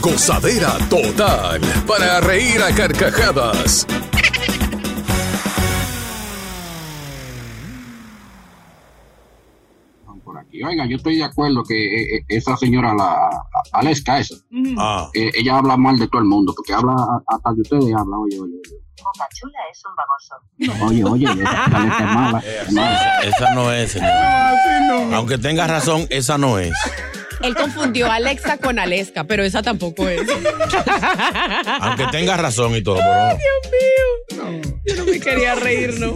Gozadera 0.00 0.78
total. 0.88 1.60
Para 1.86 2.22
reír 2.22 2.62
a 2.62 2.74
carcajadas. 2.74 3.86
Por 10.24 10.38
aquí. 10.38 10.62
Oiga, 10.64 10.86
yo 10.86 10.96
estoy 10.96 11.16
de 11.18 11.24
acuerdo 11.24 11.62
que 11.62 11.74
eh, 11.74 12.16
eh, 12.18 12.24
esa 12.28 12.56
señora, 12.56 12.94
la 12.94 13.04
a- 13.12 13.30
Aleska, 13.72 14.18
esa, 14.18 14.34
Ah. 14.78 15.08
eh, 15.14 15.30
ella 15.34 15.58
habla 15.58 15.76
mal 15.76 15.98
de 15.98 16.08
todo 16.08 16.20
el 16.22 16.26
mundo, 16.28 16.52
porque 16.56 16.72
habla 16.72 16.92
a- 16.94 17.22
hasta 17.34 17.52
de 17.52 17.60
ustedes, 17.62 17.94
habla, 17.96 18.16
oye, 18.18 18.40
oye, 18.40 18.54
oye. 18.54 18.78
Boca 19.02 19.28
Chula 19.34 19.58
es 19.70 19.82
un 19.84 19.94
baboso. 19.96 20.86
Oye, 20.86 21.04
oye, 21.04 21.42
esa 21.42 21.64
Aleska 21.64 22.04
es 22.04 22.14
mala. 22.14 22.38
es 22.38 22.72
mala. 22.72 23.20
Esa, 23.22 23.54
no 23.54 23.72
es, 23.72 23.92
señor. 23.92 24.10
Aunque 25.14 25.36
tenga 25.38 25.66
razón, 25.66 26.06
esa 26.10 26.38
no 26.38 26.58
es. 26.58 26.72
Él 27.42 27.54
confundió 27.54 28.10
a 28.10 28.14
Alexa 28.14 28.56
con 28.58 28.78
Aleska, 28.78 29.24
pero 29.24 29.42
esa 29.42 29.62
tampoco 29.62 30.08
es. 30.08 30.22
Aunque 31.80 32.06
tenga 32.12 32.36
razón 32.36 32.74
y 32.76 32.82
todo, 32.82 32.96
pero 32.96 33.14
no. 33.14 33.28
Dios 33.28 34.62
mío. 34.62 34.80
Yo 34.86 34.96
no 34.96 35.04
me 35.10 35.20
quería 35.20 35.54
reír, 35.54 35.98
¿no? 36.00 36.14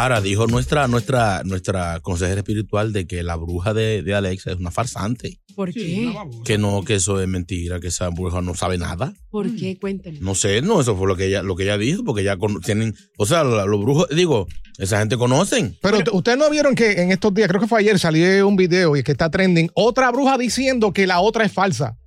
Ahora 0.00 0.22
dijo 0.22 0.46
nuestra, 0.46 0.88
nuestra, 0.88 1.42
nuestra 1.44 2.00
consejera 2.00 2.40
espiritual 2.40 2.90
de 2.94 3.06
que 3.06 3.22
la 3.22 3.36
bruja 3.36 3.74
de, 3.74 4.02
de 4.02 4.14
Alexa 4.14 4.50
es 4.52 4.56
una 4.56 4.70
farsante. 4.70 5.40
¿Por 5.54 5.74
qué? 5.74 6.10
Que 6.42 6.56
no, 6.56 6.82
que 6.84 6.94
eso 6.94 7.20
es 7.20 7.28
mentira, 7.28 7.80
que 7.80 7.88
esa 7.88 8.08
bruja 8.08 8.40
no 8.40 8.54
sabe 8.54 8.78
nada. 8.78 9.12
¿Por 9.28 9.54
qué? 9.54 9.78
Cuéntame. 9.78 10.18
No 10.20 10.34
sé, 10.34 10.62
no, 10.62 10.80
eso 10.80 10.96
fue 10.96 11.06
lo 11.06 11.16
que 11.16 11.26
ella, 11.26 11.42
lo 11.42 11.54
que 11.54 11.64
ella 11.64 11.76
dijo, 11.76 12.02
porque 12.02 12.24
ya 12.24 12.38
con- 12.38 12.62
tienen, 12.62 12.94
o 13.18 13.26
sea, 13.26 13.44
los 13.44 13.78
brujos, 13.78 14.08
digo, 14.08 14.46
esa 14.78 15.00
gente 15.00 15.18
conocen. 15.18 15.76
Pero 15.82 15.98
ustedes 16.12 16.38
no 16.38 16.48
vieron 16.48 16.74
que 16.74 16.92
en 17.02 17.12
estos 17.12 17.34
días, 17.34 17.48
creo 17.48 17.60
que 17.60 17.66
fue 17.68 17.80
ayer, 17.80 17.98
salió 17.98 18.48
un 18.48 18.56
video 18.56 18.96
y 18.96 19.02
que 19.02 19.12
está 19.12 19.30
trending, 19.30 19.70
otra 19.74 20.10
bruja 20.10 20.38
diciendo 20.38 20.94
que 20.94 21.06
la 21.06 21.20
otra 21.20 21.44
es 21.44 21.52
falsa. 21.52 21.98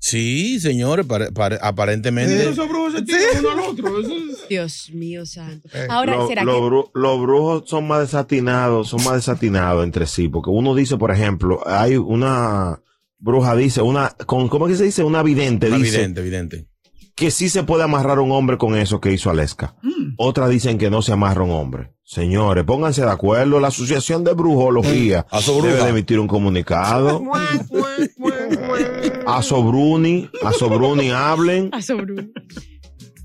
Sí, 0.00 0.60
señores, 0.60 1.06
pare- 1.06 1.32
pare- 1.32 1.58
aparentemente. 1.60 2.50
Esos 2.50 2.68
brujos 2.68 2.92
se 2.94 3.02
tiran 3.02 3.22
uno 3.40 3.50
al 3.50 3.58
otro. 3.60 4.00
Eso 4.00 4.12
es- 4.12 4.48
Dios 4.48 4.90
mío 4.92 5.26
santo. 5.26 5.68
Eh, 5.74 5.86
Ahora, 5.90 6.16
Lo- 6.16 6.28
¿será 6.28 6.44
los 6.44 6.54
que 6.54 6.60
bru- 6.62 6.90
los 6.94 7.20
brujos 7.20 7.62
son 7.68 7.86
más 7.88 8.00
desatinados, 8.00 8.88
son 8.88 9.02
más 9.04 9.14
desatinados 9.14 9.84
entre 9.84 10.06
sí, 10.06 10.28
porque 10.28 10.50
uno 10.50 10.74
dice, 10.74 10.96
por 10.96 11.10
ejemplo, 11.10 11.60
hay 11.66 11.96
una 11.96 12.80
bruja 13.18 13.56
dice, 13.56 13.82
una, 13.82 14.10
con, 14.26 14.48
¿cómo 14.48 14.66
es 14.68 14.72
que 14.74 14.78
se 14.78 14.84
dice? 14.84 15.02
Una 15.02 15.22
vidente 15.24 15.66
Una 15.66 15.78
dice 15.78 15.96
Evidente, 15.96 16.20
evidente. 16.20 16.68
que 17.16 17.30
sí 17.32 17.48
se 17.48 17.64
puede 17.64 17.82
amarrar 17.82 18.20
un 18.20 18.30
hombre 18.30 18.56
con 18.56 18.76
eso 18.76 19.00
que 19.00 19.12
hizo 19.12 19.28
Aleska. 19.30 19.74
Otras 20.16 20.48
dicen 20.50 20.78
que 20.78 20.88
no 20.90 21.02
se 21.02 21.12
amarra 21.12 21.42
un 21.42 21.50
hombre. 21.50 21.92
Señores, 22.08 22.64
pónganse 22.64 23.02
de 23.02 23.10
acuerdo. 23.10 23.60
La 23.60 23.68
Asociación 23.68 24.24
de 24.24 24.32
Brujología 24.32 25.26
debe 25.62 25.76
de 25.84 25.90
emitir 25.90 26.18
un 26.18 26.26
comunicado. 26.26 27.22
a 29.26 29.42
Sobruni, 29.42 30.26
a 30.42 30.54
Sobruni 30.54 31.10
hablen. 31.10 31.68
a 31.70 31.82
Sobrun? 31.82 32.32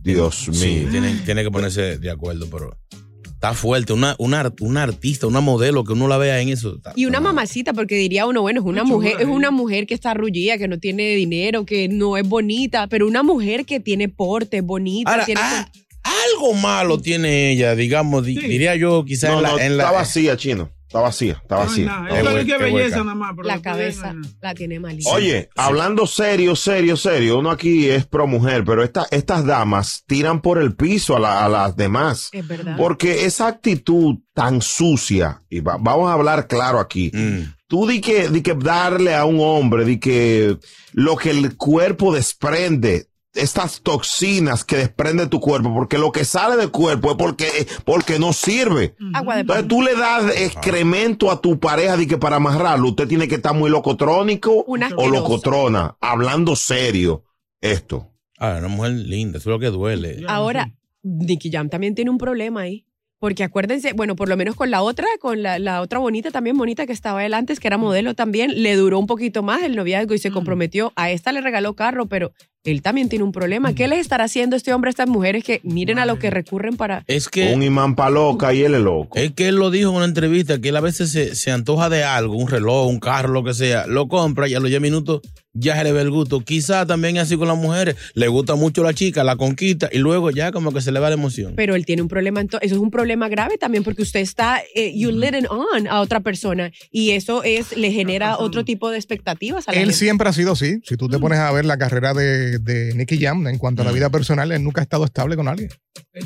Dios 0.02 0.50
mío. 0.50 0.60
Sí, 0.60 0.88
tiene, 0.92 1.16
tiene 1.24 1.44
que 1.44 1.50
ponerse 1.50 1.98
de 1.98 2.12
acuerdo, 2.12 2.50
pero 2.52 2.78
está 3.24 3.54
fuerte. 3.54 3.94
Una, 3.94 4.18
una, 4.20 4.52
una 4.60 4.84
artista, 4.84 5.28
una 5.28 5.40
modelo 5.40 5.86
que 5.86 5.94
uno 5.94 6.10
la 6.10 6.18
vea 6.18 6.42
en 6.42 6.50
eso. 6.50 6.76
está- 6.76 6.92
Y 6.98 7.06
una 7.06 7.22
mamacita, 7.22 7.72
porque 7.72 7.96
diría 7.96 8.26
uno, 8.26 8.42
bueno, 8.42 8.60
es 8.60 8.66
una 8.68 8.84
mujer, 8.84 9.16
es 9.18 9.28
una 9.28 9.50
mujer 9.50 9.88
que 9.88 9.94
está 9.94 10.12
arrullida, 10.12 10.58
que 10.58 10.68
no 10.68 10.78
tiene 10.78 11.16
dinero, 11.16 11.66
que 11.66 11.88
no 11.88 12.18
es 12.18 12.28
bonita, 12.28 12.88
pero 12.88 13.08
una 13.08 13.24
mujer 13.24 13.66
que 13.66 13.80
tiene 13.80 14.10
porte, 14.10 14.60
bonita, 14.60 15.10
Ahora, 15.10 15.24
tiene 15.26 15.40
ah, 15.42 15.72
Algo 16.04 16.54
malo 16.54 17.00
tiene 17.00 17.52
ella, 17.52 17.76
digamos, 17.76 18.26
di- 18.26 18.36
diría 18.38 18.76
yo, 18.76 19.04
quizás 19.06 19.32
No, 19.32 19.38
en 19.38 19.44
la. 19.44 19.50
no, 19.52 19.60
en 19.60 19.78
la- 19.78 19.84
está 19.86 19.96
vacía, 19.96 20.38
chino. 20.38 20.70
Está 20.88 21.02
vacía, 21.02 21.40
está 21.42 21.56
vacía. 21.56 21.86
Está 22.08 22.34
hueca, 22.34 22.58
belleza 22.60 22.98
nada 23.00 23.16
más. 23.16 23.32
la 23.44 23.60
cabeza 23.64 24.14
la 24.42 24.54
tiene 24.54 24.80
malísima. 24.80 25.16
Oye, 25.16 25.50
hablando 25.56 26.06
serio, 26.06 26.56
serio, 26.56 26.96
serio, 26.98 27.40
uno 27.40 27.50
aquí 27.50 27.90
es 27.90 28.06
pro 28.06 28.28
mujer, 28.28 28.64
pero 28.64 28.84
esta- 28.84 29.08
estas 29.10 29.44
damas 29.44 30.04
tiran 30.06 30.40
por 30.40 30.60
el 30.60 30.76
piso 30.76 31.16
a, 31.16 31.20
la- 31.20 31.44
a 31.46 31.50
las 31.50 31.76
demás. 31.76 32.30
Es 32.32 32.48
verdad. 32.48 32.76
Porque 32.78 33.26
esa 33.26 33.48
actitud 33.48 34.18
tan 34.36 34.62
sucia, 34.62 35.42
y 35.50 35.62
va- 35.62 35.78
vamos 35.80 36.12
a 36.12 36.14
hablar 36.14 36.48
claro 36.48 36.80
aquí, 36.80 37.10
Mm. 37.12 37.40
tú 37.68 37.88
di 37.88 38.00
que, 38.00 38.30
di 38.30 38.44
que 38.44 38.54
darle 38.54 39.16
a 39.16 39.26
un 39.26 39.40
hombre, 39.42 39.86
di 39.86 40.00
que 40.00 40.58
lo 40.92 41.16
que 41.16 41.32
el 41.32 41.58
cuerpo 41.58 42.14
desprende, 42.14 43.08
estas 43.34 43.82
toxinas 43.82 44.64
que 44.64 44.78
desprende 44.78 45.28
tu 45.28 45.40
cuerpo, 45.40 45.74
porque 45.74 45.98
lo 45.98 46.12
que 46.12 46.26
sale 46.26 46.56
del 46.56 46.72
cuerpo 46.72 47.12
es 47.12 47.18
porque, 47.18 47.68
porque 47.86 48.20
no 48.20 48.34
sirve. 48.34 48.96
Agua 49.14 49.36
de 49.36 49.42
Entonces 49.42 49.68
tú 49.68 49.82
le 49.82 49.96
das 49.96 50.36
excremento 50.38 51.32
a 51.32 51.42
tu 51.42 51.60
pareja 51.60 51.98
de 51.98 52.08
que 52.08 52.18
para 52.18 52.38
amarrarlo, 52.38 52.90
usted 52.90 53.08
tiene 53.08 53.28
que 53.28 53.36
estar 53.36 53.56
muy 53.56 53.70
locotrónico 53.70 54.66
o 54.68 55.08
locotrona, 55.08 55.98
hablando 56.00 56.56
serio 56.56 57.24
esto. 57.62 58.12
Ah, 58.38 58.58
una 58.60 58.68
mujer 58.68 58.92
linda, 58.92 59.38
eso 59.38 59.50
es 59.50 59.54
lo 59.54 59.60
que 59.60 59.68
duele. 59.68 60.24
Ahora, 60.28 60.74
Nicky 61.02 61.50
Jam 61.52 61.70
también 61.70 61.96
tiene 61.96 62.12
un 62.12 62.18
problema 62.18 62.62
ahí. 62.62 62.86
Porque 63.20 63.46
acuérdense, 63.46 63.94
bueno, 63.94 64.18
por 64.18 64.28
lo 64.28 64.36
menos 64.36 64.54
con 64.54 64.70
la 64.70 64.82
otra, 64.82 65.08
con 65.22 65.42
la, 65.42 65.58
la 65.58 65.80
otra 65.80 65.98
bonita, 66.00 66.30
también 66.30 66.58
bonita 66.58 66.86
que 66.86 66.92
estaba 66.92 67.26
él 67.26 67.34
antes, 67.34 67.62
que 67.62 67.70
era 67.70 67.78
modelo 67.78 68.16
también, 68.16 68.62
le 68.62 68.76
duró 68.76 69.00
un 69.00 69.08
poquito 69.08 69.44
más 69.44 69.64
el 69.64 69.78
noviazgo 69.78 70.14
y 70.14 70.20
se 70.20 70.30
comprometió. 70.30 70.92
A 70.98 71.10
esta 71.10 71.32
le 71.32 71.40
regaló 71.40 71.74
carro, 71.74 72.08
pero 72.08 72.34
él 72.64 72.82
también 72.82 73.10
tiene 73.10 73.24
un 73.26 73.32
problema. 73.32 73.74
¿Qué 73.74 73.88
les 73.88 74.00
estará 74.00 74.26
haciendo 74.26 74.56
este 74.56 74.74
hombre 74.74 74.90
a 74.90 74.92
estas 74.92 75.10
mujeres 75.10 75.44
que 75.44 75.60
miren 75.64 76.00
a 76.00 76.06
lo 76.06 76.20
que 76.20 76.30
recurren 76.30 76.78
para... 76.78 77.04
Es 77.08 77.28
que. 77.28 77.54
Un 77.54 77.64
imán 77.64 77.96
pa' 77.96 78.10
loca 78.10 78.54
y 78.54 78.64
él 78.64 78.76
es 78.76 78.82
loco. 78.82 79.18
Es 79.18 79.32
que 79.32 79.50
él 79.50 79.56
lo 79.56 79.70
dijo 79.70 79.90
en 79.90 79.98
una 79.98 80.06
entrevista, 80.06 80.60
que 80.60 80.70
él 80.70 80.76
a 80.78 80.82
veces 80.82 81.12
se, 81.12 81.36
se 81.36 81.52
antoja 81.52 81.90
de 81.90 82.04
algo, 82.04 82.36
un 82.36 82.48
reloj, 82.48 82.88
un 82.88 83.00
carro, 83.00 83.30
lo 83.34 83.44
que 83.44 83.54
sea, 83.54 83.88
lo 83.88 84.08
compra 84.08 84.48
y 84.48 84.56
a 84.56 84.60
los 84.60 84.70
10 84.70 84.82
minutos 84.82 85.22
ya 85.54 85.76
se 85.76 85.84
le 85.84 85.92
ve 85.92 86.02
el 86.02 86.10
gusto. 86.10 86.42
Quizá 86.42 86.86
también 86.86 87.18
es 87.18 87.24
así 87.24 87.38
con 87.38 87.48
las 87.48 87.58
mujeres, 87.58 87.96
le 88.16 88.28
gusta 88.28 88.56
mucho 88.56 88.84
la 88.84 88.94
chica, 88.94 89.24
la 89.24 89.36
conquista 89.36 89.88
y 89.92 90.00
luego 90.00 90.32
ya 90.32 90.52
como 90.52 90.72
que 90.72 90.82
se 90.82 90.92
le 90.92 91.00
va 91.00 91.10
la 91.10 91.14
emoción. 91.16 91.54
Pero 91.56 91.76
él 91.76 91.86
tiene 91.86 92.02
un 92.02 92.08
problema, 92.08 92.42
eso 92.42 92.58
es 92.62 92.72
un 92.74 92.90
problema 92.90 93.30
grave 93.30 93.58
también 93.58 93.84
porque 93.84 94.02
usted 94.02 94.20
está, 94.20 94.62
eh, 94.76 94.98
you 94.98 95.12
lit 95.12 95.36
it 95.36 95.46
on 95.50 95.88
a 95.88 96.02
otra 96.02 96.22
persona 96.22 96.72
y 96.92 97.12
eso 97.12 97.44
es, 97.44 97.78
le 97.78 97.92
genera 97.92 98.38
otro 98.40 98.66
tipo 98.66 98.90
de 98.90 98.98
expectativas 98.98 99.68
a 99.68 99.72
la 99.72 99.78
Él 99.78 99.84
gente. 99.86 99.96
siempre 99.98 100.30
ha 100.30 100.34
sido 100.34 100.54
así. 100.54 100.80
Si 100.84 100.98
tú 100.98 101.08
te 101.08 101.20
pones 101.20 101.38
a 101.40 101.52
ver 101.52 101.66
la 101.66 101.78
carrera 101.78 102.14
de, 102.14 102.53
de 102.60 102.94
Nicky 102.94 103.20
Jam 103.20 103.48
en 103.48 103.58
cuanto 103.58 103.82
a 103.82 103.86
la 103.86 103.92
vida 103.92 104.10
personal, 104.10 104.52
él 104.52 104.64
nunca 104.64 104.82
ha 104.82 104.84
estado 104.84 105.06
estable 105.06 105.36
con 105.36 105.48
alguien. 105.48 105.70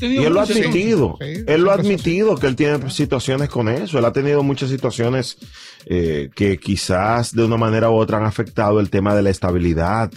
Y 0.01 0.17
él 0.17 0.33
lo 0.33 0.41
ha 0.41 0.43
admitido. 0.43 1.17
sí, 1.21 1.43
él 1.47 1.61
lo 1.61 1.71
ha 1.71 1.75
admitido 1.75 2.35
que 2.35 2.47
él 2.47 2.55
tiene 2.57 2.89
situaciones 2.89 3.47
con 3.47 3.69
eso. 3.69 3.97
Él 3.97 4.05
ha 4.05 4.11
tenido 4.11 4.43
muchas 4.43 4.69
situaciones 4.69 5.37
eh, 5.85 6.29
que 6.35 6.57
quizás 6.57 7.33
de 7.33 7.45
una 7.45 7.55
manera 7.55 7.89
u 7.89 7.95
otra 7.95 8.17
han 8.17 8.25
afectado 8.25 8.81
el 8.81 8.89
tema 8.89 9.15
de 9.15 9.21
la 9.21 9.29
estabilidad 9.29 10.11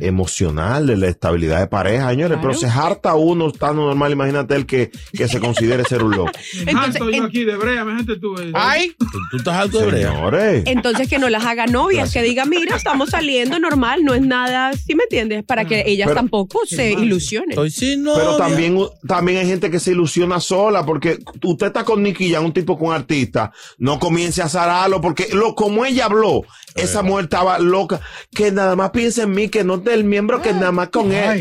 emocional, 0.00 0.88
de 0.88 0.96
la 0.96 1.06
estabilidad 1.06 1.60
de 1.60 1.68
pareja, 1.68 2.10
señores. 2.10 2.38
Pero 2.40 2.54
se 2.54 2.66
harta 2.66 3.14
uno 3.14 3.48
estando 3.48 3.86
normal. 3.86 4.10
Imagínate 4.10 4.56
el 4.56 4.66
que, 4.66 4.90
que 5.12 5.28
se 5.28 5.38
considere 5.38 5.84
ser 5.84 6.02
un 6.02 6.16
loco. 6.16 6.32
Entonces, 6.66 7.02
yo 7.14 7.24
aquí 7.24 7.44
de 7.44 7.56
brea, 7.56 7.84
me 7.84 7.96
gente 7.96 8.18
tú. 8.18 8.34
¡Ay! 8.54 8.92
¿Tú 9.30 9.36
estás 9.36 9.54
alto 9.54 9.78
de 9.80 9.86
brea? 9.86 10.12
Señores. 10.12 10.64
Entonces 10.66 11.08
que 11.08 11.18
no 11.18 11.28
las 11.28 11.44
haga 11.44 11.66
novias, 11.66 12.12
que 12.12 12.22
diga, 12.22 12.44
mira, 12.44 12.76
estamos 12.76 13.10
saliendo 13.10 13.58
normal, 13.60 14.04
no 14.04 14.14
es 14.14 14.22
nada, 14.22 14.72
¿sí 14.72 14.96
me 14.96 15.04
entiendes? 15.04 15.44
Para 15.52 15.66
que 15.66 15.82
ellas 15.86 16.06
Pero- 16.06 16.16
tampoco 16.16 16.60
se 16.66 16.92
ilusionen. 16.92 17.50
Estoy 17.50 17.70
sin 17.70 18.04
Pero 18.04 18.36
también, 18.38 18.78
también 19.06 19.38
hay 19.40 19.46
gente 19.46 19.70
que 19.70 19.78
se 19.80 19.90
ilusiona 19.90 20.40
sola, 20.40 20.86
porque 20.86 21.18
usted 21.42 21.66
está 21.66 21.84
con 21.84 22.02
Nicky 22.02 22.32
Jam, 22.32 22.46
un 22.46 22.52
tipo 22.54 22.78
con 22.78 22.94
artista, 22.94 23.52
no 23.76 23.98
comience 23.98 24.40
a 24.40 24.48
zararlo, 24.48 25.00
porque 25.02 25.28
lo, 25.32 25.54
como 25.54 25.84
ella 25.84 26.06
habló, 26.06 26.42
esa 26.74 27.02
mujer 27.02 27.24
estaba 27.24 27.58
loca, 27.58 28.00
que 28.34 28.50
nada 28.50 28.76
más 28.76 28.90
piensa 28.92 29.24
en 29.24 29.32
mí, 29.32 29.50
que 29.50 29.62
no 29.62 29.76
del 29.76 30.04
miembro, 30.04 30.40
que 30.40 30.54
nada 30.54 30.72
más 30.72 30.88
con 30.88 31.12
él. 31.12 31.40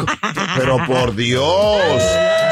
Pero 0.58 0.78
por 0.86 1.16
Dios, 1.16 1.82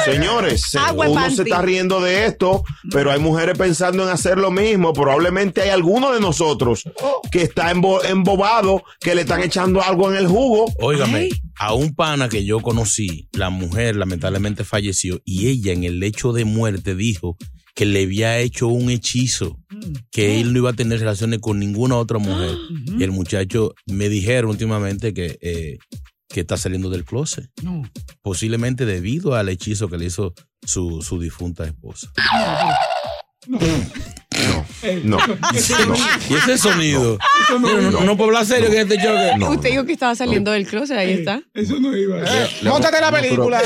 señores, 0.05 0.63
uno 0.95 1.29
se 1.31 1.43
está 1.43 1.61
riendo 1.61 1.99
de 1.99 2.25
esto, 2.25 2.63
pero 2.91 3.11
hay 3.11 3.19
mujeres 3.19 3.57
pensando 3.57 4.03
en 4.03 4.09
hacer 4.09 4.37
lo 4.37 4.49
mismo. 4.51 4.93
Probablemente 4.93 5.61
hay 5.61 5.69
alguno 5.69 6.11
de 6.13 6.21
nosotros 6.21 6.83
que 7.31 7.41
está 7.41 7.73
embo- 7.73 7.99
embobado, 8.05 8.81
que 9.01 9.13
le 9.15 9.21
están 9.21 9.41
echando 9.43 9.81
algo 9.81 10.09
en 10.09 10.17
el 10.17 10.27
jugo. 10.27 10.71
Óigame, 10.79 11.29
a 11.59 11.73
un 11.73 11.93
pana 11.93 12.29
que 12.29 12.45
yo 12.45 12.61
conocí, 12.61 13.27
la 13.33 13.49
mujer 13.49 13.95
lamentablemente 13.95 14.63
falleció 14.63 15.21
y 15.25 15.47
ella 15.49 15.73
en 15.73 15.83
el 15.83 15.99
lecho 15.99 16.31
de 16.33 16.45
muerte 16.45 16.95
dijo 16.95 17.37
que 17.75 17.85
le 17.85 18.03
había 18.03 18.39
hecho 18.39 18.67
un 18.67 18.89
hechizo, 18.89 19.57
que 20.11 20.39
él 20.41 20.51
no 20.53 20.59
iba 20.59 20.69
a 20.71 20.73
tener 20.73 20.99
relaciones 20.99 21.39
con 21.39 21.59
ninguna 21.59 21.95
otra 21.97 22.17
mujer. 22.19 22.55
Y 22.99 23.03
el 23.03 23.11
muchacho 23.11 23.73
me 23.85 24.09
dijeron 24.09 24.51
últimamente 24.51 25.13
que, 25.13 25.37
eh, 25.41 25.77
que 26.27 26.41
está 26.41 26.57
saliendo 26.57 26.89
del 26.89 27.05
closet, 27.05 27.49
No. 27.63 27.83
posiblemente 28.21 28.85
debido 28.85 29.35
al 29.35 29.49
hechizo 29.49 29.87
que 29.89 29.97
le 29.97 30.05
hizo 30.05 30.33
su, 30.65 31.01
su 31.01 31.19
difunta 31.19 31.65
esposa. 31.65 32.11
No. 33.47 33.59
Y 34.31 36.35
ese 36.35 36.57
sonido. 36.57 37.17
No 37.49 37.59
No, 37.59 37.91
no, 37.91 38.01
no 38.01 38.17
puedo 38.17 38.29
hablar 38.29 38.45
serio 38.45 38.69
que 38.69 38.81
este 38.81 38.97
choque. 38.97 39.31
Usted 39.49 39.69
dijo 39.71 39.85
que 39.85 39.93
estaba 39.93 40.15
saliendo 40.15 40.51
del 40.51 40.67
closet, 40.67 40.97
ahí 40.97 41.13
está. 41.13 41.41
Eso 41.53 41.79
no 41.79 41.95
iba. 41.95 42.17
Móntate 42.63 43.01
la 43.01 43.11
película. 43.11 43.61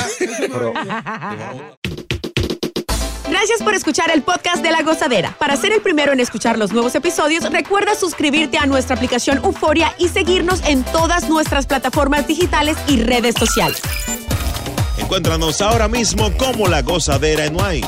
Gracias 3.29 3.63
por 3.63 3.73
escuchar 3.73 4.11
el 4.13 4.21
podcast 4.21 4.61
de 4.63 4.71
La 4.71 4.83
Gozadera. 4.83 5.35
Para 5.39 5.55
ser 5.55 5.73
el 5.73 5.81
primero 5.81 6.13
en 6.13 6.19
escuchar 6.19 6.57
los 6.57 6.71
nuevos 6.71 6.93
episodios, 6.95 7.49
recuerda 7.51 7.95
suscribirte 7.95 8.57
a 8.57 8.65
nuestra 8.65 8.95
aplicación 8.95 9.39
Euforia 9.43 9.93
y 9.97 10.07
seguirnos 10.09 10.61
en 10.67 10.83
todas 10.83 11.29
nuestras 11.29 11.65
plataformas 11.65 12.27
digitales 12.27 12.77
y 12.87 13.01
redes 13.01 13.35
sociales. 13.37 13.81
Encuéntranos 14.97 15.61
ahora 15.61 15.87
mismo 15.87 16.31
como 16.37 16.67
La 16.67 16.81
Gozadera 16.81 17.45
en 17.45 17.55
Wine. 17.55 17.87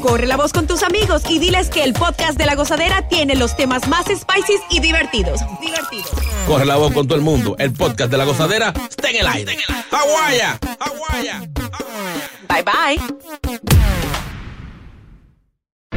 Corre 0.00 0.26
la 0.26 0.36
voz 0.36 0.52
con 0.52 0.66
tus 0.66 0.82
amigos 0.82 1.22
y 1.28 1.38
diles 1.38 1.70
que 1.70 1.82
el 1.82 1.92
podcast 1.92 2.38
de 2.38 2.46
La 2.46 2.54
Gozadera 2.54 3.08
tiene 3.08 3.34
los 3.34 3.56
temas 3.56 3.88
más 3.88 4.06
spicy 4.06 4.54
y 4.70 4.80
divertidos. 4.80 5.40
Divertidos. 5.60 6.10
Corre 6.46 6.64
la 6.64 6.76
voz 6.76 6.92
con 6.92 7.06
todo 7.06 7.18
el 7.18 7.24
mundo. 7.24 7.56
El 7.58 7.72
podcast 7.72 8.10
de 8.10 8.16
la 8.16 8.24
gozadera 8.24 8.72
está 8.88 9.10
en 9.10 9.16
el 9.16 9.26
aire. 9.26 9.56
¡Aguaya! 9.90 10.58
Bye 12.48 12.62
bye. 12.62 12.98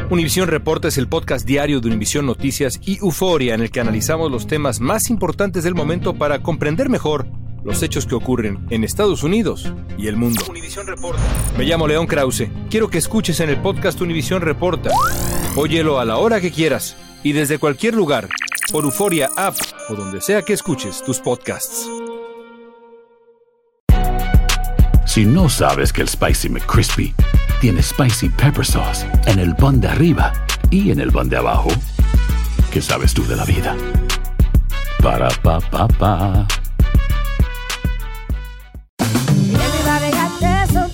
Univisión 0.10 0.50
Reporta 0.50 0.90
es 0.90 0.98
el 0.98 1.08
podcast 1.08 1.46
diario 1.46 1.80
de 1.80 1.88
Univisión 1.88 2.26
Noticias 2.26 2.82
y 2.84 2.98
Euforia 2.98 3.54
en 3.56 3.62
el 3.62 3.72
que 3.72 3.80
analizamos 3.80 4.30
los 4.30 4.46
temas 4.46 4.82
más 4.82 5.10
importantes 5.10 5.64
del 5.64 5.74
momento 5.74 6.16
para 6.16 6.44
comprender 6.44 6.90
mejor 6.90 7.28
los 7.64 7.84
hechos 7.84 8.06
que 8.06 8.16
ocurren 8.16 8.66
en 8.70 8.84
Estados 8.84 9.24
Unidos 9.24 9.72
y 9.98 10.08
el 10.08 10.16
mundo. 10.16 10.44
Me 11.58 11.66
llamo 11.66 11.88
León 11.88 12.08
Krause. 12.08 12.50
Quiero 12.70 12.90
que 12.90 12.98
escuches 12.98 13.40
en 13.40 13.50
el 13.50 13.58
podcast 13.58 14.02
Univisión 14.02 14.42
Reporta. 14.42 14.92
Óyelo 15.56 16.00
a 16.00 16.06
la 16.06 16.18
hora 16.18 16.42
que 16.42 16.52
quieras 16.52 16.96
y 17.24 17.34
desde 17.34 17.60
cualquier 17.60 17.94
lugar 17.94 18.30
por 18.72 18.86
Euforia 18.86 19.30
App 19.36 19.56
o 19.90 19.96
donde 19.96 20.22
sea 20.22 20.42
que 20.42 20.54
escuches 20.54 21.04
tus 21.04 21.20
podcasts. 21.20 21.90
Si 25.06 25.26
no 25.26 25.50
sabes 25.50 25.92
que 25.92 26.02
el 26.02 26.08
Spicy 26.08 26.48
McCrispy 26.48 27.14
tiene 27.60 27.84
Spicy 27.84 28.30
Pepper 28.30 28.66
Sauce 28.66 29.06
en 29.26 29.40
el 29.40 29.56
pan 29.56 29.82
de 29.82 29.90
arriba 29.90 30.32
y 30.70 30.92
en 30.92 31.02
el 31.02 31.12
pan 31.12 31.28
de 31.28 31.36
abajo, 31.36 31.70
¿qué 32.72 32.82
sabes 32.82 33.14
tú 33.14 33.28
de 33.28 33.36
la 33.36 33.44
vida? 33.44 33.76
Para, 35.04 35.30
pa, 35.42 35.60
pa, 35.60 35.88
pa. 35.90 36.48